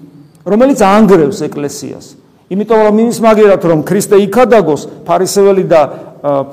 რომელიც 0.49 0.81
ანგრევს 0.81 1.39
ეკლესიას. 1.45 2.07
იმიტომ 2.49 2.81
რომ 2.89 2.97
იმის 3.05 3.19
მაგერად 3.21 3.63
რომ 3.69 3.81
ქრისტე 3.85 4.17
იქადაგოს, 4.25 4.83
ფარისეველი 5.05 5.65
და 5.69 5.81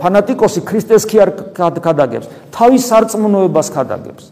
ფანატიკოსი 0.02 0.62
ქრისტეს 0.68 1.04
კი 1.08 1.18
არ 1.24 1.30
ქადაგებს, 1.56 2.28
თავის 2.52 2.82
სარწმუნოებას 2.92 3.68
ქადაგებს. 3.72 4.24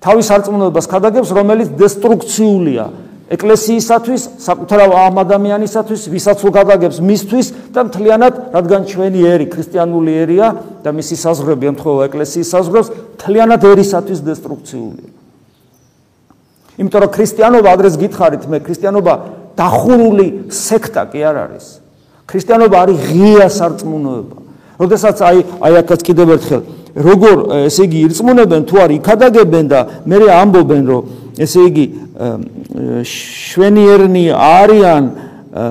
თავის 0.00 0.24
სარწმუნოებას 0.28 0.86
ქადაგებს, 0.88 1.30
რომელიც 1.36 1.68
დესტრუქციულია 1.76 2.84
ეკლესიისათვის, 3.24 4.22
საკუთარ 4.36 4.78
ამ 4.92 5.16
ადამიანისათვის, 5.24 6.02
ვისაც 6.12 6.38
უგადაგებს 6.44 6.98
მისთვის 7.00 7.46
და 7.72 7.80
მთლიანად, 7.88 8.34
რადგან 8.52 8.82
ჩვენი 8.84 9.20
ერი 9.24 9.46
ქრისტიანული 9.48 10.12
ერია 10.12 10.46
და 10.84 10.92
მისი 10.92 11.16
საზღვრები 11.24 11.64
ემთხვევა 11.72 12.00
ეკლესიის 12.12 12.48
საზღვრებს, 12.52 12.88
მთლიანად 13.16 13.60
ერისათვის 13.64 14.20
დესტრუქციულია. 14.28 15.13
იმიტომ 16.78 17.00
რომ 17.04 17.10
ქრისტიანობა 17.16 17.68
ადრეს 17.74 17.94
გითხარით 18.02 18.44
მე 18.50 18.58
ქრისტიანობა 18.66 19.14
დახურული 19.58 20.26
სექტა 20.50 21.02
კი 21.12 21.20
არ 21.22 21.36
არის. 21.44 21.66
ქრისტიანობა 22.26 22.76
არის 22.82 22.98
ღია 23.08 23.46
სარწმუნოება. 23.58 24.36
როდესაც 24.78 25.16
აი 25.22 25.38
აი 25.62 25.74
აქაც 25.82 26.00
კიდევ 26.02 26.28
ერთხელ 26.34 26.62
როგორ 26.94 27.36
ესე 27.70 27.86
იგი 27.86 27.98
ირწმუნებენ 28.06 28.62
თუ 28.70 28.76
არ 28.84 28.90
იქადაგებენ 28.98 29.64
და 29.70 29.80
მე 30.06 30.18
ამბობენ 30.34 30.82
რომ 30.90 31.02
ესე 31.38 31.60
იგი 31.70 31.86
შვენიერნი 33.02 34.24
არიან 34.34 35.04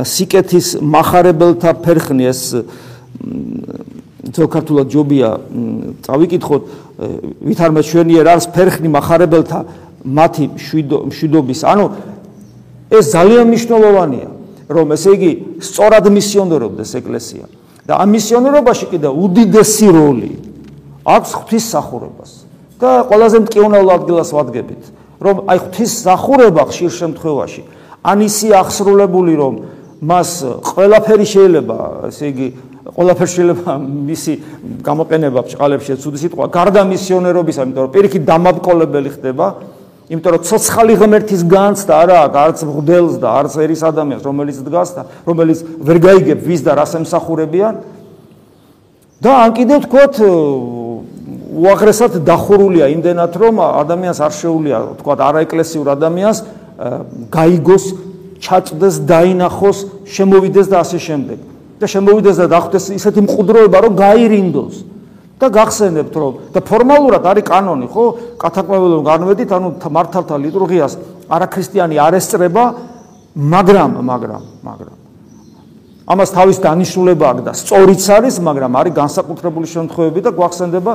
სიკეთის 0.08 0.68
מחარებელთა 0.80 1.72
ფერხნი 1.84 2.28
ეს 2.32 2.42
ზოგადად 4.36 4.88
ჯობია 4.92 5.30
წავიკითხოთ 6.08 6.62
ვითარმე 7.44 7.82
შვენიერ 7.84 8.28
არის 8.34 8.48
ფერხნი 8.56 8.90
מחარებელთა 8.92 9.60
მათი 10.04 10.44
მშვიდობის 11.08 11.62
ანუ 11.64 11.86
ეს 12.94 13.06
ძალიან 13.16 13.46
მნიშვნელოვანია 13.52 14.30
რომ 14.70 14.88
ესე 14.96 15.10
იგი 15.18 15.32
სწორად 15.64 16.06
მისიონერობდეს 16.14 16.92
ეკლესია. 17.00 17.46
და 17.84 18.00
ამ 18.00 18.10
მისიონერობაში 18.16 18.86
კიდე 18.96 19.10
უდიდესი 19.12 19.88
როლი 19.92 20.32
აქვს 21.04 21.32
ღვთისმსახურებას 21.36 22.32
და 22.80 22.90
ყველაზე 23.12 23.38
მტკივნეულ 23.44 23.90
ადგილას 23.92 24.30
ვადგებით 24.32 24.84
რომ 25.20 25.36
აი 25.52 25.58
ღვთისმსახურება 25.68 26.64
ხშირ 26.72 26.92
შემთხვევაში 27.00 27.62
ან 28.04 28.18
ისი 28.24 28.48
აღსრულებული 28.56 29.34
რომ 29.36 29.54
მას 30.04 30.30
ყველაფერი 30.68 31.26
შეიძლება, 31.28 31.78
ესე 32.12 32.26
იგი, 32.34 32.48
ყველაფერი 32.92 33.32
შეიძლება 33.32 33.74
მისი 33.80 34.34
გამოყენება 34.84 35.40
ბჭყალებში 35.48 35.96
ცუდი 36.04 36.20
სიტყვა, 36.24 36.48
გარდა 36.52 36.82
მისიონერობისა, 36.92 37.64
იმიტომ 37.64 37.84
რომ 37.88 37.94
პირიქით 37.96 38.24
დამაბკოლებელი 38.28 39.10
ხდება, 39.16 39.48
იმიტომ 40.12 40.32
რომ 40.36 40.44
ცოცხალი 40.44 40.94
ღმერთის 41.00 41.42
განცდა 41.48 41.94
არა 42.04 42.18
აქვს 42.28 42.40
არც 42.44 42.60
მღვდელს 42.68 43.14
და 43.24 43.28
არც 43.40 43.54
ერის 43.64 43.84
ადამიანს, 43.88 44.24
რომელიც 44.28 44.58
დგას 44.68 44.90
და 44.98 45.02
რომელიც 45.24 45.60
ვერ 45.80 45.98
გაიგებ 46.04 46.40
ვის 46.44 46.62
და 46.68 46.72
რას 46.76 46.92
ემსახურებიან. 47.00 47.76
და 49.24 49.32
ან 49.48 49.52
კიდევ 49.56 49.80
თქვათ 49.88 50.14
უაღრესად 51.54 52.20
დახურულია 52.28 52.90
იმდენად 52.92 53.34
რომ 53.40 53.62
ადამიანს 53.64 54.20
არ 54.20 54.34
შეუულია 54.36 54.78
თქვათ 55.00 55.20
არაეკლესიურ 55.24 55.88
ადამიანს 55.96 56.38
გაიგოს 57.32 57.86
ჩაწდეს 58.44 58.96
დაინახოს 59.08 59.78
შემოვიდეს 60.10 60.68
და 60.68 60.78
ასე 60.84 61.00
შემდეგ 61.08 61.40
და 61.80 61.86
შემოვიდეს 61.94 62.36
და 62.42 62.48
დახვდეს 62.52 62.86
ისეთი 63.00 63.20
მყუდროება 63.24 63.78
რომ 63.86 63.94
გაირინდოს 64.02 64.76
და 65.44 65.50
გახსენებთ 65.52 66.16
რომ 66.16 66.34
და 66.56 66.60
ფორმალურად 66.64 67.24
არის 67.32 67.46
კანონი 67.52 67.88
ხო 67.92 68.06
კათაკმეველო 68.40 69.00
განვედით 69.04 69.52
ანუ 69.52 69.70
მართალთა 69.84 70.36
ლიტურგიას 70.48 70.94
არაქრისტიანი 71.28 71.96
არ 72.00 72.18
ესწრება 72.20 72.64
მაგრამ 73.36 73.92
მაგრამ 74.08 74.44
მაგრამ 74.64 74.98
ამას 76.04 76.30
თავის 76.36 76.58
დანიშნულება 76.64 77.26
აქვს 77.32 77.44
და 77.48 77.54
სწორიც 77.60 78.04
არის 78.18 78.36
მაგრამ 78.48 78.72
არის 78.80 78.94
განსაკუთრებული 79.04 79.68
შემთხვევები 79.76 80.20
და 80.24 80.32
გვახსენდება 80.36 80.92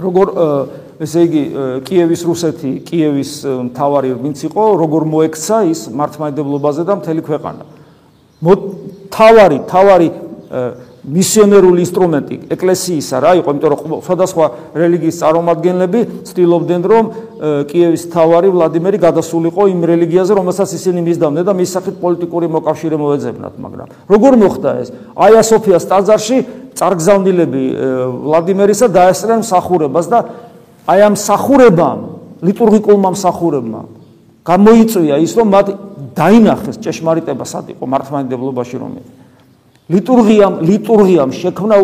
როგორ 0.00 0.26
ესე 1.00 1.24
იგი 1.24 1.42
კიევის 1.88 2.22
რუსეთი, 2.28 2.70
კიევის 2.84 3.32
მთავარი 3.70 4.10
ვინც 4.20 4.42
იყო, 4.50 4.64
როგორ 4.80 5.06
მოექცა 5.08 5.58
ის 5.72 5.80
მართლმადიდებლობაზე 5.96 6.82
და 6.84 6.96
მთელი 7.00 7.22
ქვეყანა. 7.24 7.64
მთავარი, 8.44 9.58
თავარი 9.64 10.08
მისიონერული 11.00 11.80
ინსტრუმენტი 11.80 12.36
ეკლესიისა 12.52 13.20
რა 13.24 13.32
იყო, 13.40 13.52
იმიტომ 13.56 13.70
რომ 13.72 14.02
სხვადასხვა 14.04 14.46
რელიგიის 14.76 15.16
წარმომადგენლები 15.20 16.00
ცდილობდნენ 16.28 16.82
რომ 16.92 17.04
კიევის 17.70 18.04
თავარი 18.12 18.48
ვლადიმერი 18.52 18.98
გადასულიყო 19.00 19.62
იმ 19.72 19.80
რელიგიაზე, 19.90 20.32
რომელსაც 20.36 20.74
ისინი 20.76 21.00
მისდამდნენ 21.08 21.44
და 21.48 21.54
მის 21.56 21.70
სახით 21.72 21.96
პოლიტიკური 22.04 22.46
მოკავშირე 22.52 22.96
მოეძებნათ, 23.00 23.54
მაგრამ 23.64 23.88
როგორ 24.12 24.32
მოხდა 24.44 24.70
ეს? 24.84 24.88
აია 25.16 25.40
სოფიას 25.40 25.84
ტაძარში 25.88 26.36
წარგზავნილები 26.76 27.64
ვლადიმერისა 28.28 28.86
დაესწრნენ 28.92 29.40
მსახურებას 29.40 30.06
და 30.12 30.18
აი 30.84 31.00
ამ 31.00 31.14
მსახურებამ, 31.16 32.00
ლიტურგიკულმა 32.44 33.10
მსახურებმა 33.16 33.80
გამოიწვია 34.44 35.16
ის, 35.24 35.32
რომ 35.36 35.48
მათ 35.48 35.66
დაინახეს 36.16 36.76
ჭეშმარიტება 36.84 37.44
სად 37.48 37.72
იყო 37.76 37.84
მართლმადიდებლობაში 37.88 38.76
რომელიც 38.80 39.19
ლიტურგიამ 39.90 40.54
ლიტურგიამ 40.62 41.30
შექმნა 41.34 41.76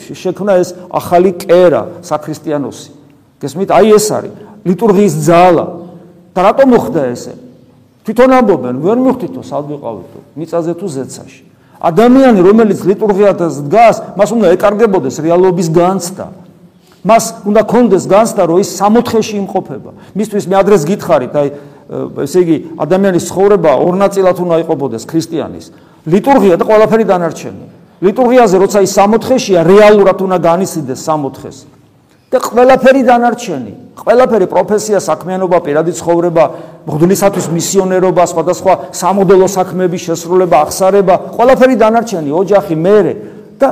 შექმნა 0.00 0.52
ეს 0.60 0.68
ახალი 0.92 1.30
კერა 1.32 1.82
საქრისტიანოსი. 2.04 2.90
გესმით? 3.40 3.68
აი 3.72 3.88
ეს 3.96 4.06
არის 4.12 4.32
ლიტურგიის 4.68 5.14
ძალა. 5.24 5.66
და 6.34 6.40
რატომ 6.44 6.66
მოხდა 6.74 7.00
ესე? 7.14 7.32
თვითონ 8.04 8.30
ამბობენ, 8.36 8.74
ვერ 8.84 8.96
მივხვდითო 9.00 9.40
სად 9.48 9.64
ვიყავითო, 9.70 10.18
მიწაზე 10.36 10.72
თუ 10.76 10.86
ზეცაში. 10.92 11.42
ადამიანი, 11.80 12.40
რომელიც 12.44 12.78
ლიტურგიათას 12.84 13.54
დგას, 13.64 13.96
მას 14.18 14.30
უნდა 14.34 14.46
ეკარგებოდეს 14.56 15.16
რეალობის 15.24 15.68
განცდა. 15.72 16.26
მას 17.04 17.24
უნდა 17.48 17.62
კონდეს 17.64 18.04
განცდა, 18.08 18.42
რომ 18.48 18.58
ის 18.60 18.68
სამოთხეში 18.80 19.34
იმყოფება. 19.44 19.90
მისთვის 20.16 20.44
მე 20.48 20.54
ადრეს 20.60 20.82
გითხარით, 20.84 21.32
აი 21.32 21.48
ესე 22.24 22.38
იგი, 22.44 22.56
ადამიანის 22.80 23.24
ცხოვრება 23.28 23.72
ორ 23.76 23.94
ნაწილად 24.00 24.36
უნდა 24.40 24.56
იყოფოდეს 24.64 25.04
ქრისტიანის. 25.04 25.66
ლიტურგია 26.04 26.56
და 26.60 26.64
ყველაფერი 26.64 27.04
დანარჩენი. 27.04 27.64
ლიტურგიაზე 28.04 28.56
როცა 28.60 28.78
ის 28.84 28.92
სამოთხეშია, 28.92 29.60
რეალურად 29.64 30.18
უნდა 30.20 30.38
განისიდეს 30.38 31.00
სამოთხეს. 31.00 31.58
და 32.34 32.42
ყველაფერი 32.42 33.02
დანარჩენი, 33.06 33.72
ყველაფერი 33.94 34.46
პროფესია, 34.50 34.98
საქმიანობა, 34.98 35.58
პირადი 35.62 35.92
ცხოვრება, 35.94 36.44
მღვდლისათვის 36.82 37.46
მისიონერობა, 37.54 38.22
სხვადასხვა 38.26 38.72
სამოდელო 38.90 39.46
საქმეების 39.54 40.02
შესრულება, 40.02 40.56
აღსარება, 40.66 41.14
ყველაფერი 41.30 41.76
დანარჩენი, 41.78 42.30
ოჯახი, 42.34 42.74
მეરે 42.74 43.14
და 43.54 43.68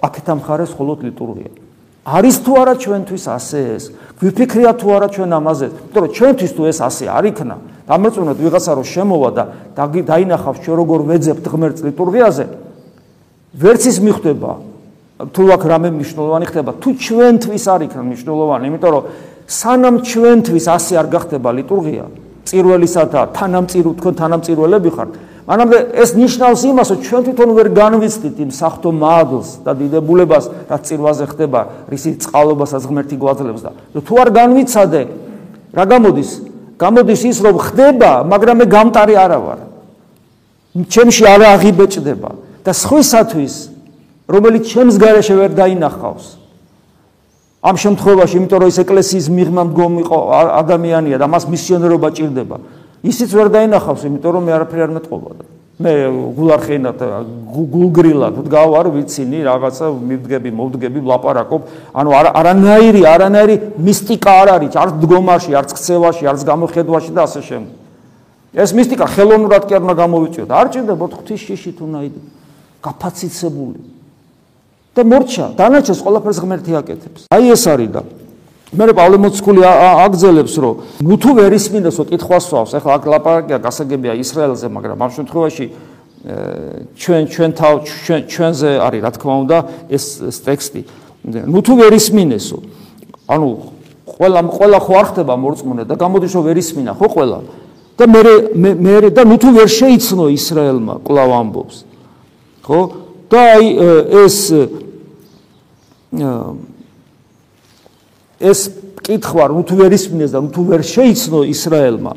აქეთ 0.00 0.26
ამხარეს 0.32 0.72
მხოლოდ 0.72 0.98
ლიტურგია. 1.12 1.65
არის 2.06 2.36
თუ 2.46 2.52
არა 2.62 2.74
ჩვენთვის 2.78 3.24
ასე 3.26 3.58
ეს? 3.74 3.84
გვიფიქრია 4.22 4.72
თუ 4.78 4.86
არა 4.94 5.08
ჩვენ 5.10 5.30
ამაზე? 5.42 5.66
იმიტომ 5.74 6.02
რომ 6.06 6.12
ჩვენთვის 6.14 6.52
თუ 6.54 6.62
ეს 6.70 6.78
ასე 6.86 7.04
არ 7.10 7.24
იქნა, 7.34 7.56
დამეწუნოთ 7.90 8.38
ვიღაცა 8.46 8.72
რომ 8.78 8.86
შემოვა 8.86 9.30
და 9.34 9.44
დაინახავს 10.06 10.58
ჩვენ 10.62 10.76
როგორ 10.86 11.00
ვეძებთ 11.10 11.44
ღმერთს 11.50 11.80
ლიტურგიაზე, 11.82 12.44
ვერც 13.58 13.82
ის 13.90 13.98
მიხვდება 14.06 14.50
თუ 15.16 15.42
აქ 15.56 15.62
რამე 15.64 15.88
მნიშვნელოვანი 15.96 16.46
ხდება, 16.46 16.70
თუ 16.76 16.88
ჩვენთვის 16.94 17.64
არ 17.72 17.80
იქნა 17.88 18.02
მნიშვნელოვანი, 18.04 18.64
იმიტომ 18.68 18.90
რომ 18.92 19.04
სანამ 19.48 19.96
ჩვენთვის 20.04 20.66
ასე 20.76 20.92
არ 21.00 21.06
გახდება 21.08 21.50
ლიტურგია, 21.56 22.04
წირველისა 22.46 23.02
და 23.10 23.20
თანამწირო 23.32 23.90
თქვენ 23.96 24.14
თანამწირველები 24.20 24.90
ხართ, 24.92 25.10
მანამდე 25.46 25.78
ეს 26.02 26.10
ნიშნავს 26.18 26.60
იმას, 26.66 26.88
რომ 26.90 27.00
ჩვენ 27.06 27.22
თვითონ 27.26 27.50
ვერ 27.54 27.68
განვიცდით 27.70 28.36
იმ 28.42 28.50
სახთო 28.50 28.90
მადლს 28.90 29.50
და 29.62 29.72
დიდებულებას, 29.78 30.44
რაც 30.66 30.82
წირვაზე 30.90 31.24
ხდება, 31.30 31.60
რისი 31.86 32.10
წყალობასაც 32.18 32.82
ღმერთი 32.82 33.16
გვაძლევს 33.22 33.62
და 33.62 33.70
თუ 34.02 34.14
არ 34.26 34.28
განვიცადე, 34.34 35.02
რა 35.70 35.84
გამოდის? 35.86 36.30
გამოდის 36.82 37.20
ის, 37.30 37.36
რომ 37.46 37.56
ხდება, 37.62 38.10
მაგრამ 38.26 38.56
მე 38.58 38.66
გამტარი 38.74 39.14
არა 39.14 39.38
ვარ. 39.38 39.60
ჩემში 40.90 41.24
არ 41.24 41.40
აღიბეჭდება 41.56 42.30
და 42.66 42.72
სხვისათვის, 42.74 43.54
რომელიც 44.26 44.62
ჩემს 44.66 44.98
გარეშე 44.98 45.34
ვერ 45.40 45.50
დაინახავს. 45.54 46.26
ამ 47.66 47.76
შემთხვევაში, 47.80 48.34
იმიტომ 48.36 48.58
რომ 48.62 48.68
ეს 48.70 48.78
ეკლესიის 48.82 49.26
მიღმა 49.32 49.62
მდგომი 49.70 50.02
ადამიანია 50.60 51.16
და 51.18 51.26
მას 51.26 51.48
მისიონერობა 51.50 52.08
ჭირდება. 52.14 52.56
ისიც 53.12 53.30
ვერ 53.36 53.52
დაინახავს, 53.54 54.06
იმიტომ 54.08 54.32
რომ 54.36 54.42
მე 54.46 54.52
არაფერი 54.56 54.82
არ 54.86 54.92
მეტყობა 54.96 55.30
და 55.36 55.46
მე 55.76 55.92
გულარხენად 56.32 57.02
გულგრილად 57.52 58.36
ვდგავარ 58.40 58.88
ვიცინი 58.94 59.42
რაღაცა 59.44 59.90
მივდგები, 59.92 60.52
მოვდგები, 60.56 61.02
ვლაპარაკობ, 61.04 61.66
ანუ 61.92 62.14
არანაირი, 62.16 63.02
არანაირი 63.04 63.56
მისტიკა 63.84 64.36
არ 64.40 64.52
არის, 64.56 64.78
არც 64.80 64.94
დგომაში, 65.04 65.52
არც 65.60 65.74
ქცევაში, 65.76 66.24
არც 66.32 66.46
გამოხედვაში 66.48 67.12
და 67.12 67.26
ასე 67.28 67.40
შემდეგ. 67.44 67.74
ეს 68.56 68.70
მისტიკა 68.72 69.06
ხელოვნურად 69.12 69.62
კი 69.68 69.72
არ 69.76 69.82
უნდა 69.84 69.96
გამოვიწიოთ. 70.00 70.48
არ 70.48 70.66
ჭირდებოდ 70.72 71.10
ღვთის 71.12 71.40
შიშით 71.44 71.78
უნდა 71.84 71.98
იდო. 72.08 72.20
გაფაციცებული. 72.80 73.80
და 74.96 75.02
მორჩა, 75.04 75.46
დანარჩენს 75.60 76.00
ყველაფერს 76.00 76.38
ღმერთი 76.40 76.72
აკეთებს. 76.80 77.20
აი 77.28 77.52
ეს 77.52 77.64
არის 77.68 77.90
და 77.92 78.00
მე 78.74 78.90
პავლე 78.98 79.18
მოციქული 79.22 79.62
აგზელებს 79.62 80.54
რომ 80.58 80.74
ნუ 81.06 81.16
თუ 81.22 81.30
ვერ 81.38 81.54
ისმინდესო 81.54 82.02
კითხვას 82.10 82.46
ვავს 82.50 82.72
ახლა 82.74 82.92
აქ 82.98 83.04
ლაპარაკია 83.14 83.58
გასაგებია 83.62 84.18
ისრაელზე 84.18 84.66
მაგრამ 84.74 84.98
ამ 85.06 85.10
შემთხვევაში 85.14 85.66
ჩვენ 86.26 87.22
ჩვენ 87.30 87.50
თავ 87.54 87.72
ჩვენ 87.86 88.20
ჩვენზე 88.26 88.70
არის 88.82 89.00
რა 89.06 89.10
თქმა 89.14 89.34
უნდა 89.46 89.58
ეს 89.86 90.04
ტექსტი. 90.42 90.82
ნუ 91.46 91.60
თუ 91.62 91.72
ვერ 91.78 91.92
ისმინესო 91.94 92.58
ანუ 93.30 93.48
ყველა 94.10 94.40
ყველა 94.50 94.78
ხო 94.82 94.92
არ 94.98 95.06
ხდება 95.14 95.34
მორწმუნე 95.38 95.84
და 95.86 95.94
გამოდის 95.94 96.32
რომ 96.34 96.42
ვერ 96.50 96.58
ისმინა 96.58 96.92
ხო 96.98 97.06
ყველა? 97.14 97.38
და 97.96 98.04
მე 98.10 98.70
მე 98.82 98.94
და 99.14 99.22
ნუ 99.22 99.36
თუ 99.38 99.48
ვერ 99.54 99.68
შეიცნო 99.70 100.26
ისრაელმა 100.34 100.94
კლავ 101.06 101.30
ამბობს. 101.30 101.76
ხო? 102.66 102.80
და 103.30 103.38
აი 103.54 103.66
ეს 104.26 104.38
ეს 108.40 108.60
კითხვა 109.06 109.44
რომ 109.52 109.62
თუ 109.64 109.74
ვერ 109.80 109.92
ისმინეს 109.96 110.30
და 110.34 110.40
თუ 110.52 110.62
ვერ 110.66 110.82
შეიცნო 110.82 111.38
ისრაელმა 111.52 112.12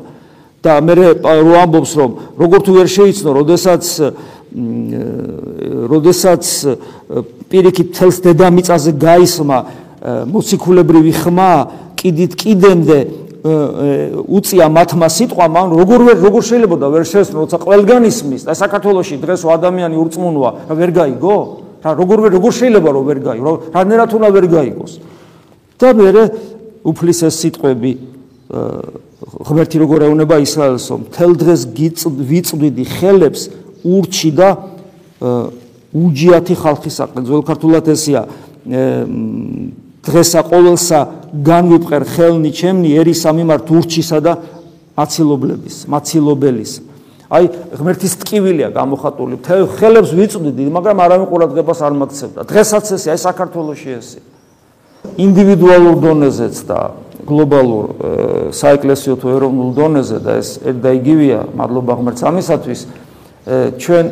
და 0.60 0.72
მე 0.84 0.94
რო 1.24 1.54
ამბობს 1.64 1.92
რომ 1.96 2.10
როგორ 2.36 2.60
თუ 2.66 2.72
ვერ 2.76 2.88
შეიცნო, 2.90 3.30
როდესაც 3.32 3.84
როდესაც 5.88 6.44
პირიქით 7.48 7.88
თელს 7.96 8.18
დედამიწაზე 8.26 8.92
გაისმა 8.98 9.58
მოციქულებრივი 10.28 11.12
ხმა 11.22 11.52
კიდით 11.96 12.32
კიდემდე 12.34 12.98
უწია 13.40 14.68
მათმა 14.68 15.08
სიტყვამ 15.08 15.54
ან 15.56 15.68
როგორ 15.80 16.00
ვერ 16.10 16.16
როგორ 16.20 16.42
შეიძლება 16.44 16.76
და 16.76 16.88
ვერ 16.92 17.04
შეესწრო 17.08 17.46
როცა 17.46 17.58
ყველგან 17.64 18.02
ისმის 18.10 18.42
და 18.44 18.52
საქართველოსი 18.52 19.16
დღეს 19.16 19.46
ადამიანი 19.48 19.96
ურწმუნოა 19.96 20.50
ვერ 20.76 20.90
გაიგო? 20.92 21.36
რა 21.80 21.90
როგორ 21.96 22.18
ვერ 22.20 22.32
როგორ 22.36 22.52
შეიძლება 22.52 22.88
რომ 22.92 23.04
ვერ 23.08 23.18
გაიგო? 23.24 23.52
რა 23.72 23.80
რანერათ 23.80 24.10
უნდა 24.12 24.28
ვერ 24.28 24.46
გაიგოს 24.50 24.92
და 25.80 25.92
მე 25.96 26.24
უფლის 26.84 27.20
ეს 27.28 27.34
სიტყვები 27.42 27.92
ღმერთი 29.48 29.76
როგორ 29.80 30.06
ეუნება 30.08 30.40
ისრაელსო 30.44 30.94
მთელ 31.06 31.32
დღეს 31.40 31.62
ვიწვიდი 32.30 32.84
ხელებს 32.88 33.42
ურჩი 33.84 34.30
და 34.36 34.48
უჯიათი 35.90 36.54
ხალხისაკენ 36.56 37.22
ძველ 37.28 37.42
ქართულად 37.44 37.90
ესია 37.92 38.24
დღესა 40.00 40.40
ყოველსა 40.48 41.00
განვიფყერ 41.44 42.04
ხელნი 42.08 42.50
ჩემნი 42.56 42.90
ერისა 43.00 43.30
მიმართ 43.36 43.68
ურჩისა 43.68 44.18
და 44.24 44.32
მაცილობლების 44.96 45.76
მაცილობელის. 45.88 46.72
აი 47.30 47.44
ღმერთის 47.78 48.14
ტკივილია 48.20 48.68
გამოხატული. 48.74 49.38
მთელ 49.40 49.62
ხელებს 49.78 50.10
ვიწვდიდი 50.18 50.62
მაგრამ 50.76 50.96
არავინ 51.04 51.26
ყურადღებას 51.30 51.80
არ 51.86 51.94
მაქცევდა. 52.00 52.40
დღესაც 52.50 52.84
ესე 52.96 53.08
აი 53.14 53.20
საქართველოსი 53.20 53.88
ესე 54.00 54.18
ინდივიდუალურ 55.00 55.96
დონეზეც 56.00 56.56
და 56.68 56.80
გლობალურ 57.28 57.84
საეკლესიო 58.56 59.14
თუ 59.20 59.32
ეროვნულ 59.36 59.70
დონეზე 59.76 60.18
და 60.24 60.32
ეს 60.40 60.50
და 60.60 60.90
იგივეა 60.98 61.40
მადლობა 61.56 61.96
ღმერთს 62.00 62.26
ამისათვის 62.30 62.80
ჩვენ 63.80 64.06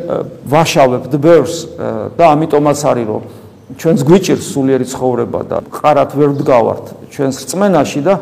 ვაშავებთ 0.49 1.13
ბევრს 1.21 1.55
და 2.17 2.23
ამიტომაც 2.33 2.79
არის 2.89 3.07
რომ 3.09 3.23
ჩვენს 3.77 4.01
გვიჭირს 4.09 4.45
სულიერი 4.49 4.85
ცხოვრება 4.89 5.41
და 5.45 5.57
ყარათ 5.69 6.11
ვერ 6.17 6.29
ვდგავართ 6.33 6.85
ჩვენს 7.13 7.35
რწმენაში 7.45 8.01
და 8.01 8.13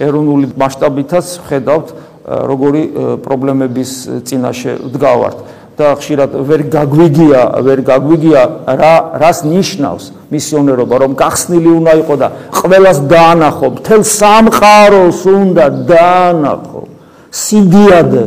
ეროვნული 0.00 0.52
მასშტაბითაც 0.60 1.26
ხედავთ 1.48 1.88
როგორი 2.28 2.82
პრობლემების 3.24 3.90
წინაშე 4.28 4.76
ვდგავართ 4.84 5.38
და 5.80 5.88
ხშირად 5.96 6.30
ვერ 6.48 6.62
გაგვიგია, 6.76 7.42
ვერ 7.66 7.80
გაგვიგია 7.88 8.42
რა 8.80 8.94
რას 9.22 9.38
ნიშნავს 9.48 10.04
მისიონერობა, 10.30 10.94
რომ 11.02 11.12
გახსნილი 11.16 11.70
უნდა 11.80 11.92
იყო 12.04 12.14
და 12.20 12.28
ყველას 12.60 12.98
დაანახო, 13.08 13.66
მთელ 13.80 14.02
სამყაროს 14.04 15.20
უნდა 15.26 15.64
დაანახო. 15.88 16.82
სიდიადე 17.30 18.24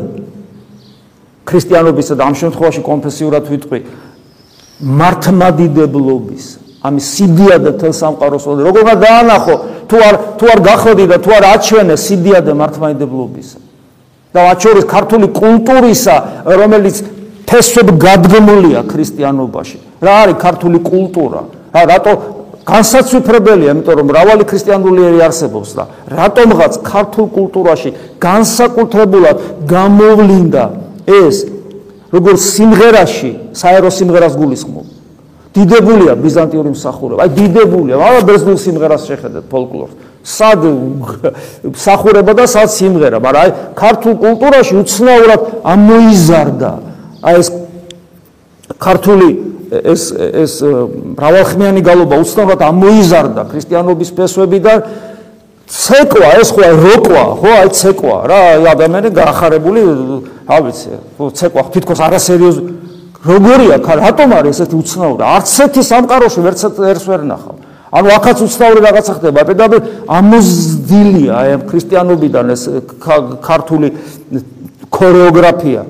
ქრისტიანობისა 1.44 2.16
და 2.16 2.24
ამ 2.32 2.36
შემთხვევაში 2.40 2.82
კონფესიურად 2.88 3.50
ვიტყვი 3.52 3.80
მართმადიდებლობის 5.00 6.46
ამის 6.88 7.06
სიდიადე 7.18 7.72
თელ 7.84 7.94
სამყაროს 8.00 8.46
უნდა 8.48 8.64
როგორ 8.68 8.82
უნდა 8.88 8.96
დაანახო 9.04 9.56
თუ 9.92 9.98
არ 10.08 10.16
თუ 10.40 10.46
არ 10.54 10.60
გახოდი 10.68 11.06
და 11.12 11.18
თუ 11.24 11.36
არ 11.36 11.44
აჩვენე 11.52 11.96
სიდიადე 12.00 12.56
მართმადიდებლობისა 12.64 13.60
და 14.34 14.40
აჩვენე 14.54 14.82
ქართული 14.88 15.28
კულტურისა 15.36 16.16
რომელიც 16.48 16.96
ფესვებ 17.50 17.88
გადგმულია 18.00 18.82
ქრისტიანობაში. 18.92 19.78
რა 20.04 20.14
არის 20.24 20.38
ქართული 20.44 20.80
კულტურა? 20.84 21.42
რა 21.74 21.82
რატო 21.92 22.12
განსაცვიფრებელია, 22.64 23.76
იმიტომ 23.76 23.96
რომ 24.00 24.08
მრავალი 24.08 24.44
ქრისტიანული 24.48 25.02
ერი 25.10 25.20
არსებობს 25.28 25.70
და 25.76 25.84
რატომღაც 26.08 26.74
ქართულ 26.84 27.28
კულტურაში 27.38 27.90
განსაკუთრებულად 28.24 29.38
გამოვლინდა 29.68 30.64
ეს 31.04 31.36
როგორც 32.14 32.40
სიმღერაში, 32.56 33.32
საერო 33.52 33.90
სიმღერას 33.92 34.34
გულისხმობ. 34.40 34.86
დიდებულია 35.54 36.14
ბიზანტიური 36.18 36.70
მსახურება. 36.74 37.20
აი 37.24 37.30
დიდებულია, 37.30 37.96
მაგრამ 38.00 38.24
ბერძნულ 38.30 38.58
სიმღერას 38.58 39.04
შეხედეთ 39.10 39.44
ფოლკლორს. 39.52 39.94
სად 40.24 40.62
მსახურება 41.68 42.32
და 42.34 42.46
სად 42.48 42.70
სიმღერა, 42.72 43.18
მაგრამ 43.20 43.42
აი 43.44 43.52
ქართულ 43.76 44.14
კულტურაში 44.24 44.74
უცნაურად 44.82 45.42
ამოიზარდა 45.68 46.72
აი 47.24 47.40
ეს 47.40 47.50
ქართული 48.80 49.28
ეს 49.74 50.04
ეს 50.14 50.54
მრავალხმიანი 51.18 51.82
გალობა 51.82 52.20
უცნაურად 52.22 52.62
ამოიზარდა 52.68 53.48
ქრისტიანობის 53.50 54.12
ფესვები 54.14 54.60
და 54.62 54.74
ცეკვა 55.74 56.30
ეს 56.44 56.54
ხო 56.54 56.62
აი 56.68 56.74
როკვა 56.84 57.24
ხო 57.42 57.52
აი 57.64 57.70
ცეკვა 57.80 58.18
რა 58.30 58.40
აი 58.54 58.68
ადამიანი 58.76 59.10
გაახარებული 59.18 59.82
რა 60.46 60.58
ვიცი 60.68 61.00
ხო 61.18 61.32
ცეკვა 61.40 61.62
თითქოს 61.74 62.04
არასერიოზ 62.06 62.58
როგორია 63.24 63.80
ხა 63.80 63.94
რატომ 64.04 64.30
არის 64.36 64.60
ესეთი 64.60 64.76
უცნაური? 64.84 65.24
არც 65.24 65.54
ერთი 65.64 65.82
სამყაროში 65.88 66.40
ვერც 66.44 66.60
ერთს 66.68 67.08
ვერ 67.08 67.22
ნახავ. 67.24 67.56
ანუ 67.94 68.08
ახაც 68.20 68.38
უცნაური 68.44 68.80
რაღაცა 68.84 69.14
ხდება. 69.18 69.40
პედაგოგი 69.48 69.80
ამოზდილია 70.12 71.34
აი 71.40 71.50
ქრისტიანობიდან 71.72 72.46
ეს 72.52 72.64
ქართული 73.48 73.88
ქორეოგრაფია 74.92 75.82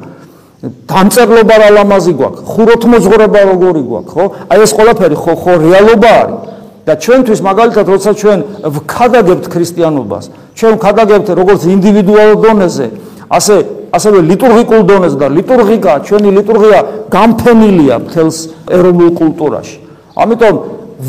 დამწერლობა 0.64 1.56
რა 1.60 1.70
ლამაზი 1.76 2.14
გვაქვს, 2.16 2.44
ხუროთმოძღვრება 2.48 3.40
როგორი 3.52 3.82
გვაქვს, 3.84 4.12
ხო? 4.16 4.26
აი 4.48 4.60
ეს 4.64 4.72
ყველაფერი 4.78 5.16
ხო 5.20 5.34
ხო 5.44 5.54
რეალობა 5.60 6.12
არის. 6.24 6.38
და 6.84 6.94
ჩვენთვის 7.00 7.40
მაგალითად 7.48 7.86
როცა 7.88 8.12
ჩვენ 8.20 8.40
ვქადაგებთ 8.76 9.46
ქრისტიანობას, 9.48 10.24
ჩვენ 10.56 10.74
ვქადაგებთ 10.80 11.28
როგორც 11.40 11.62
ინდივიდუალურ 11.76 12.38
დონეზე, 12.44 12.88
ასე 13.32 13.56
ასევე 13.96 14.18
ლიტურგიკულ 14.32 14.82
დონეზე 14.84 15.18
და 15.20 15.28
ლიტურგიკა, 15.32 15.92
ჩვენი 16.08 16.30
ლიტურგია 16.38 16.80
გამფენილია 17.08 17.96
მთელს 18.04 18.38
ეროვნულ 18.68 19.12
კულტურაში. 19.20 19.78
ამიტომ 20.16 20.56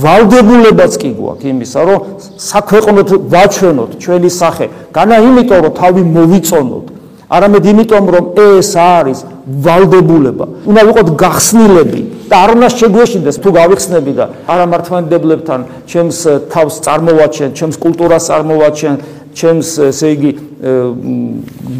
ვალდებულებაც 0.02 0.92
კი 0.98 1.10
გვაქვს 1.18 1.46
იმისა, 1.50 1.80
რომ 1.90 1.98
საქვეყნოთ 2.38 3.08
ვაჩვენოთ 3.34 3.90
ჩვენი 4.02 4.30
სახე, 4.30 4.66
განა 4.94 5.16
იმიტომ 5.26 5.58
რომ 5.64 5.72
თავი 5.74 6.02
მოვიწონოთ 6.16 6.86
არამედ 7.34 7.64
იმიტომ 7.72 8.10
რომ 8.14 8.26
ეს 8.44 8.70
არის 8.76 9.18
ვალდებულება. 9.44 10.46
უნდა 10.64 10.80
ვიყოთ 10.88 11.08
გახსნილები 11.20 12.00
და 12.30 12.34
არ 12.44 12.50
უნდა 12.56 12.68
შეგვეშინდეს 12.80 13.36
თუ 13.44 13.48
გავიხსნები 13.60 14.12
და 14.16 14.24
არა 14.48 14.64
მართლმადიდებლებთან 14.72 15.60
ჩემს 15.90 16.18
თავს 16.48 16.74
წარმოვაჩენ, 16.84 17.50
ჩემს 17.58 17.76
კულტურას 17.84 18.24
წარმოვაჩენ, 18.30 18.94
ჩემს 19.34 19.68
ესე 19.90 20.08
იგი 20.16 20.30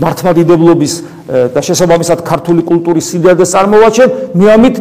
მართლმადიდებლობის 0.04 0.94
და 1.54 1.60
შესაბამისად 1.64 2.20
ქართული 2.20 2.62
კულტურის 2.68 3.06
სიდიადეს 3.14 3.50
წარმოვაჩენ, 3.54 4.08
მე 4.36 4.46
ამით 4.54 4.76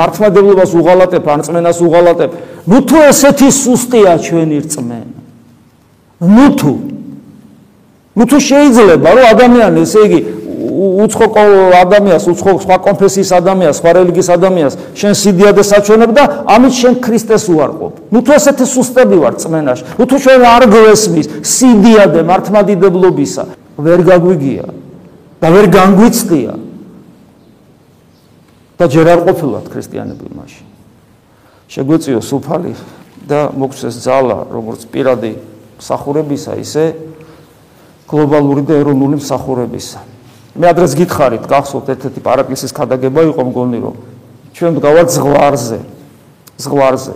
მართლმადიდებლობას 0.00 0.70
უღალატებ, 0.74 1.24
ანწმენას 1.30 1.78
უღალატებ. 1.84 2.30
ნუ 2.66 2.78
თუ 2.88 2.96
ესეთი 3.10 3.48
სუსტია 3.54 4.18
ჩვენი 4.18 4.56
რწმენა. 4.64 5.18
ნუ 6.20 6.46
თუ 6.58 6.72
ნუ 8.16 8.24
თუ 8.28 8.38
შეიძლება 8.50 9.08
რომ 9.16 9.24
ადამიანი 9.32 9.78
ესე 9.86 10.00
იგი 10.04 10.20
უცხო 10.80 11.26
ადამიანს, 11.76 12.24
უცხო 12.32 12.50
სხვა 12.64 12.76
კონფესიის 12.86 13.30
ადამიანს, 13.36 13.76
სხვა 13.80 13.90
რელიგიის 14.00 14.28
ადამიანს 14.32 14.74
შენ 14.96 15.12
სიდიადე 15.20 15.62
საჩვენებ 15.70 16.10
და 16.16 16.24
ამით 16.48 16.74
შენ 16.80 16.94
ქრისტეს 17.04 17.44
უარყოფ. 17.52 17.92
ნუ 18.08 18.18
თუ 18.24 18.30
ესეთი 18.38 18.64
სუსტები 18.64 19.16
ვარ 19.20 19.34
წმენაში, 19.36 19.82
ნუ 20.00 20.04
თუ 20.08 20.16
შენ 20.24 20.40
არ 20.40 20.64
გვესმის 20.72 21.26
სიდიადე 21.44 22.20
მართმადიდებლობისა, 22.24 23.44
ვერ 23.76 24.00
გაგვიგია 24.08 24.66
და 25.40 25.46
ვერ 25.52 25.66
განგვიცდია. 25.68 26.52
და 28.80 28.88
ჯერ 28.88 29.06
არ 29.12 29.20
ყოფილვართ 29.28 29.66
ქრისტიანები 29.68 30.26
მაშინ. 30.32 30.66
შეგვეციო 31.68 32.20
სუფალი 32.24 32.72
და 33.28 33.52
მოგცეს 33.52 34.00
ძალა, 34.00 34.48
როგორც 34.48 34.88
პირადი 34.88 35.32
სახურებისა, 35.76 36.56
ისე 36.56 36.84
გლობალური 38.08 38.64
და 38.64 38.80
ეროვნული 38.80 39.20
მსახურებისა. 39.20 40.00
მე 40.58 40.66
ადრეს 40.70 40.94
გითხარით, 40.98 41.44
გახსოვთ 41.46 41.86
ერთ-ერთი 41.94 42.20
პარაკლისის 42.26 42.72
ქადაგება 42.74 43.22
იყო 43.30 43.42
მგონი 43.50 43.78
რომ 43.80 43.94
ჩვენ 44.54 44.70
მდგავართ 44.76 45.08
ზღვარზე. 45.14 45.78
ზღვარზე. 46.58 47.14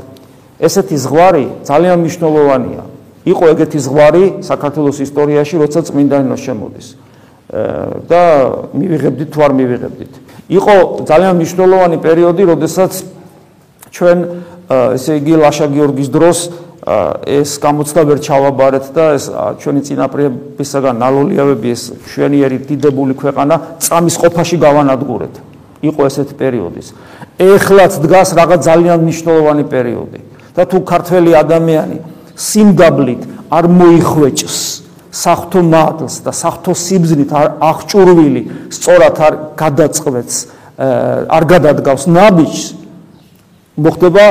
ესეთი 0.62 0.96
ზღვარი 0.96 1.46
ძალიან 1.66 1.96
მნიშვნელოვანია. 2.04 2.82
იყო 3.24 3.44
ეგეთი 3.52 3.78
ზღვარი 3.80 4.24
საქართველოს 4.44 4.98
ისტორიაში, 5.02 5.54
როცა 5.58 5.80
წმინდანინო 5.90 6.36
შემოდის. 6.38 6.86
და 8.08 8.22
მივიღებდით 8.74 9.28
თუ 9.30 9.38
არ 9.44 9.52
მივიღებდით. 9.52 10.12
იყო 10.48 10.74
ძალიან 11.06 11.32
მნიშვნელოვანი 11.38 11.98
პერიოდი, 12.02 12.42
როდესაც 12.50 12.92
ჩვენ 13.94 14.18
ესე 14.96 15.12
იგი 15.20 15.34
ლაშა 15.44 15.66
გიორგის 15.70 16.08
დროს 16.08 16.38
ეს 16.84 17.50
გამოცდა 17.64 18.00
ვერ 18.04 18.18
ჩავაბარეთ 18.20 18.86
და 18.92 19.04
ეს 19.16 19.24
ჩვენი 19.60 19.80
წინაპრებისაგან 19.88 20.94
ნალოლიავები 21.00 21.68
ეს 21.72 21.82
ჩვენიერი 22.12 22.58
დიდებული 22.68 23.16
ქვეყანა 23.16 23.54
წამის 23.80 24.16
ყოფაში 24.20 24.56
გავანადგურეთ. 24.60 25.34
იყო 25.84 26.00
ესეთი 26.08 26.34
პერიოდის. 26.36 26.86
ეხლაც 27.40 27.92
დგას 28.04 28.28
რაღაც 28.36 28.60
ძალიან 28.68 28.98
მნიშვნელოვანი 29.00 29.64
პერიოდი. 29.64 30.20
და 30.54 30.62
თუ 30.70 30.78
ქართველი 30.86 31.30
ადამიანი 31.34 31.98
სიმდაბლით 32.36 33.22
არ 33.50 33.64
მოიხვეჭს 33.68 34.58
საფრთხო 35.14 35.60
მადლს 35.62 36.14
და 36.26 36.32
საფრთხო 36.34 36.74
სიბზნით 36.74 37.30
არ 37.34 37.48
აღჭურვილი, 37.70 38.42
სწორად 38.70 39.16
არ 39.18 39.34
გადაწყვეტს, 39.58 40.36
არ 41.30 41.44
გადადგავს 41.52 42.04
ნაბიჯს, 42.10 42.64
მოხდება 43.78 44.24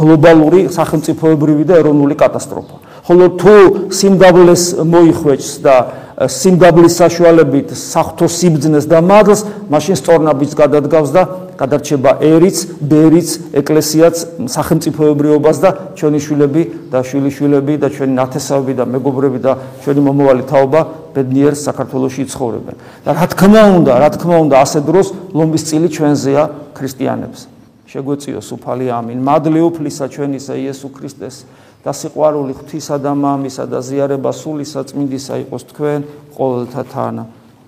გლობალური 0.00 0.60
სახელმწიფოებრივი 0.72 1.64
და 1.68 1.74
ეროვნული 1.84 2.14
კატასტროფა. 2.16 2.76
ხოლო 3.04 3.26
თუ 3.40 3.54
სიმდაბლეს 3.90 4.64
მოიხვეჭს 4.80 5.52
და 5.64 5.74
სიმდაბლის 6.20 6.94
საშუალებით 7.00 7.72
საფრთხო 7.72 8.28
სიბძნეს 8.28 8.84
და 8.84 9.00
მადლს, 9.00 9.40
მაშინ 9.72 9.96
სწორნაბიჯს 9.96 10.54
გადადგავს 10.60 11.10
და 11.16 11.22
გადარჩება 11.56 12.10
ერიც, 12.20 12.58
ბერიც, 12.80 13.28
ეკლესიაც, 13.56 14.16
სახელმწიფოებრიობას 14.52 15.56
და 15.64 15.70
ჩვენი 15.96 16.20
შვილები 16.20 16.62
და 16.92 16.98
შვილიშვილები 17.08 17.74
და 17.80 17.88
ჩვენი 17.88 18.12
ნათესავები 18.20 18.72
და 18.76 18.84
მეგობრები 18.84 19.38
და 19.40 19.52
ჩვენი 19.80 20.00
მომავალი 20.08 20.44
თაობა 20.44 20.80
ბედნიერ 21.16 21.52
საქართველოსში 21.56 22.28
ცხოვრობენ. 22.32 22.76
და 23.04 23.10
რა 23.16 23.26
თქმა 23.32 23.62
უნდა, 23.80 23.92
რა 23.96 24.08
თქმა 24.16 24.36
უნდა, 24.44 24.56
ასე 24.60 24.78
დროს 24.84 25.06
ლომის 25.32 25.62
წილი 25.68 25.88
ჩვენზეა 25.88 26.42
ქრისტიანებს. 26.76 27.49
შეგვეციოს 27.90 28.48
უფალი 28.54 28.86
ამინ. 28.94 29.18
მადლი 29.26 29.60
უფლისა 29.66 30.06
ჩვენისა 30.14 30.54
იესო 30.54 30.88
ქრისტეს 30.94 31.36
და 31.84 31.90
სიყვარული 31.90 32.54
ღვთისა 32.54 32.96
და 33.02 33.12
მამისა 33.18 33.64
და 33.66 33.78
ზიარება 33.82 34.30
სულისა 34.30 34.80
წმინდისა 34.88 35.34
იყოს 35.44 35.62
თქვენ 35.74 36.00
ყოველთა 36.38 36.82
თანა. 36.94 37.24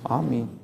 ამინ 0.06 0.61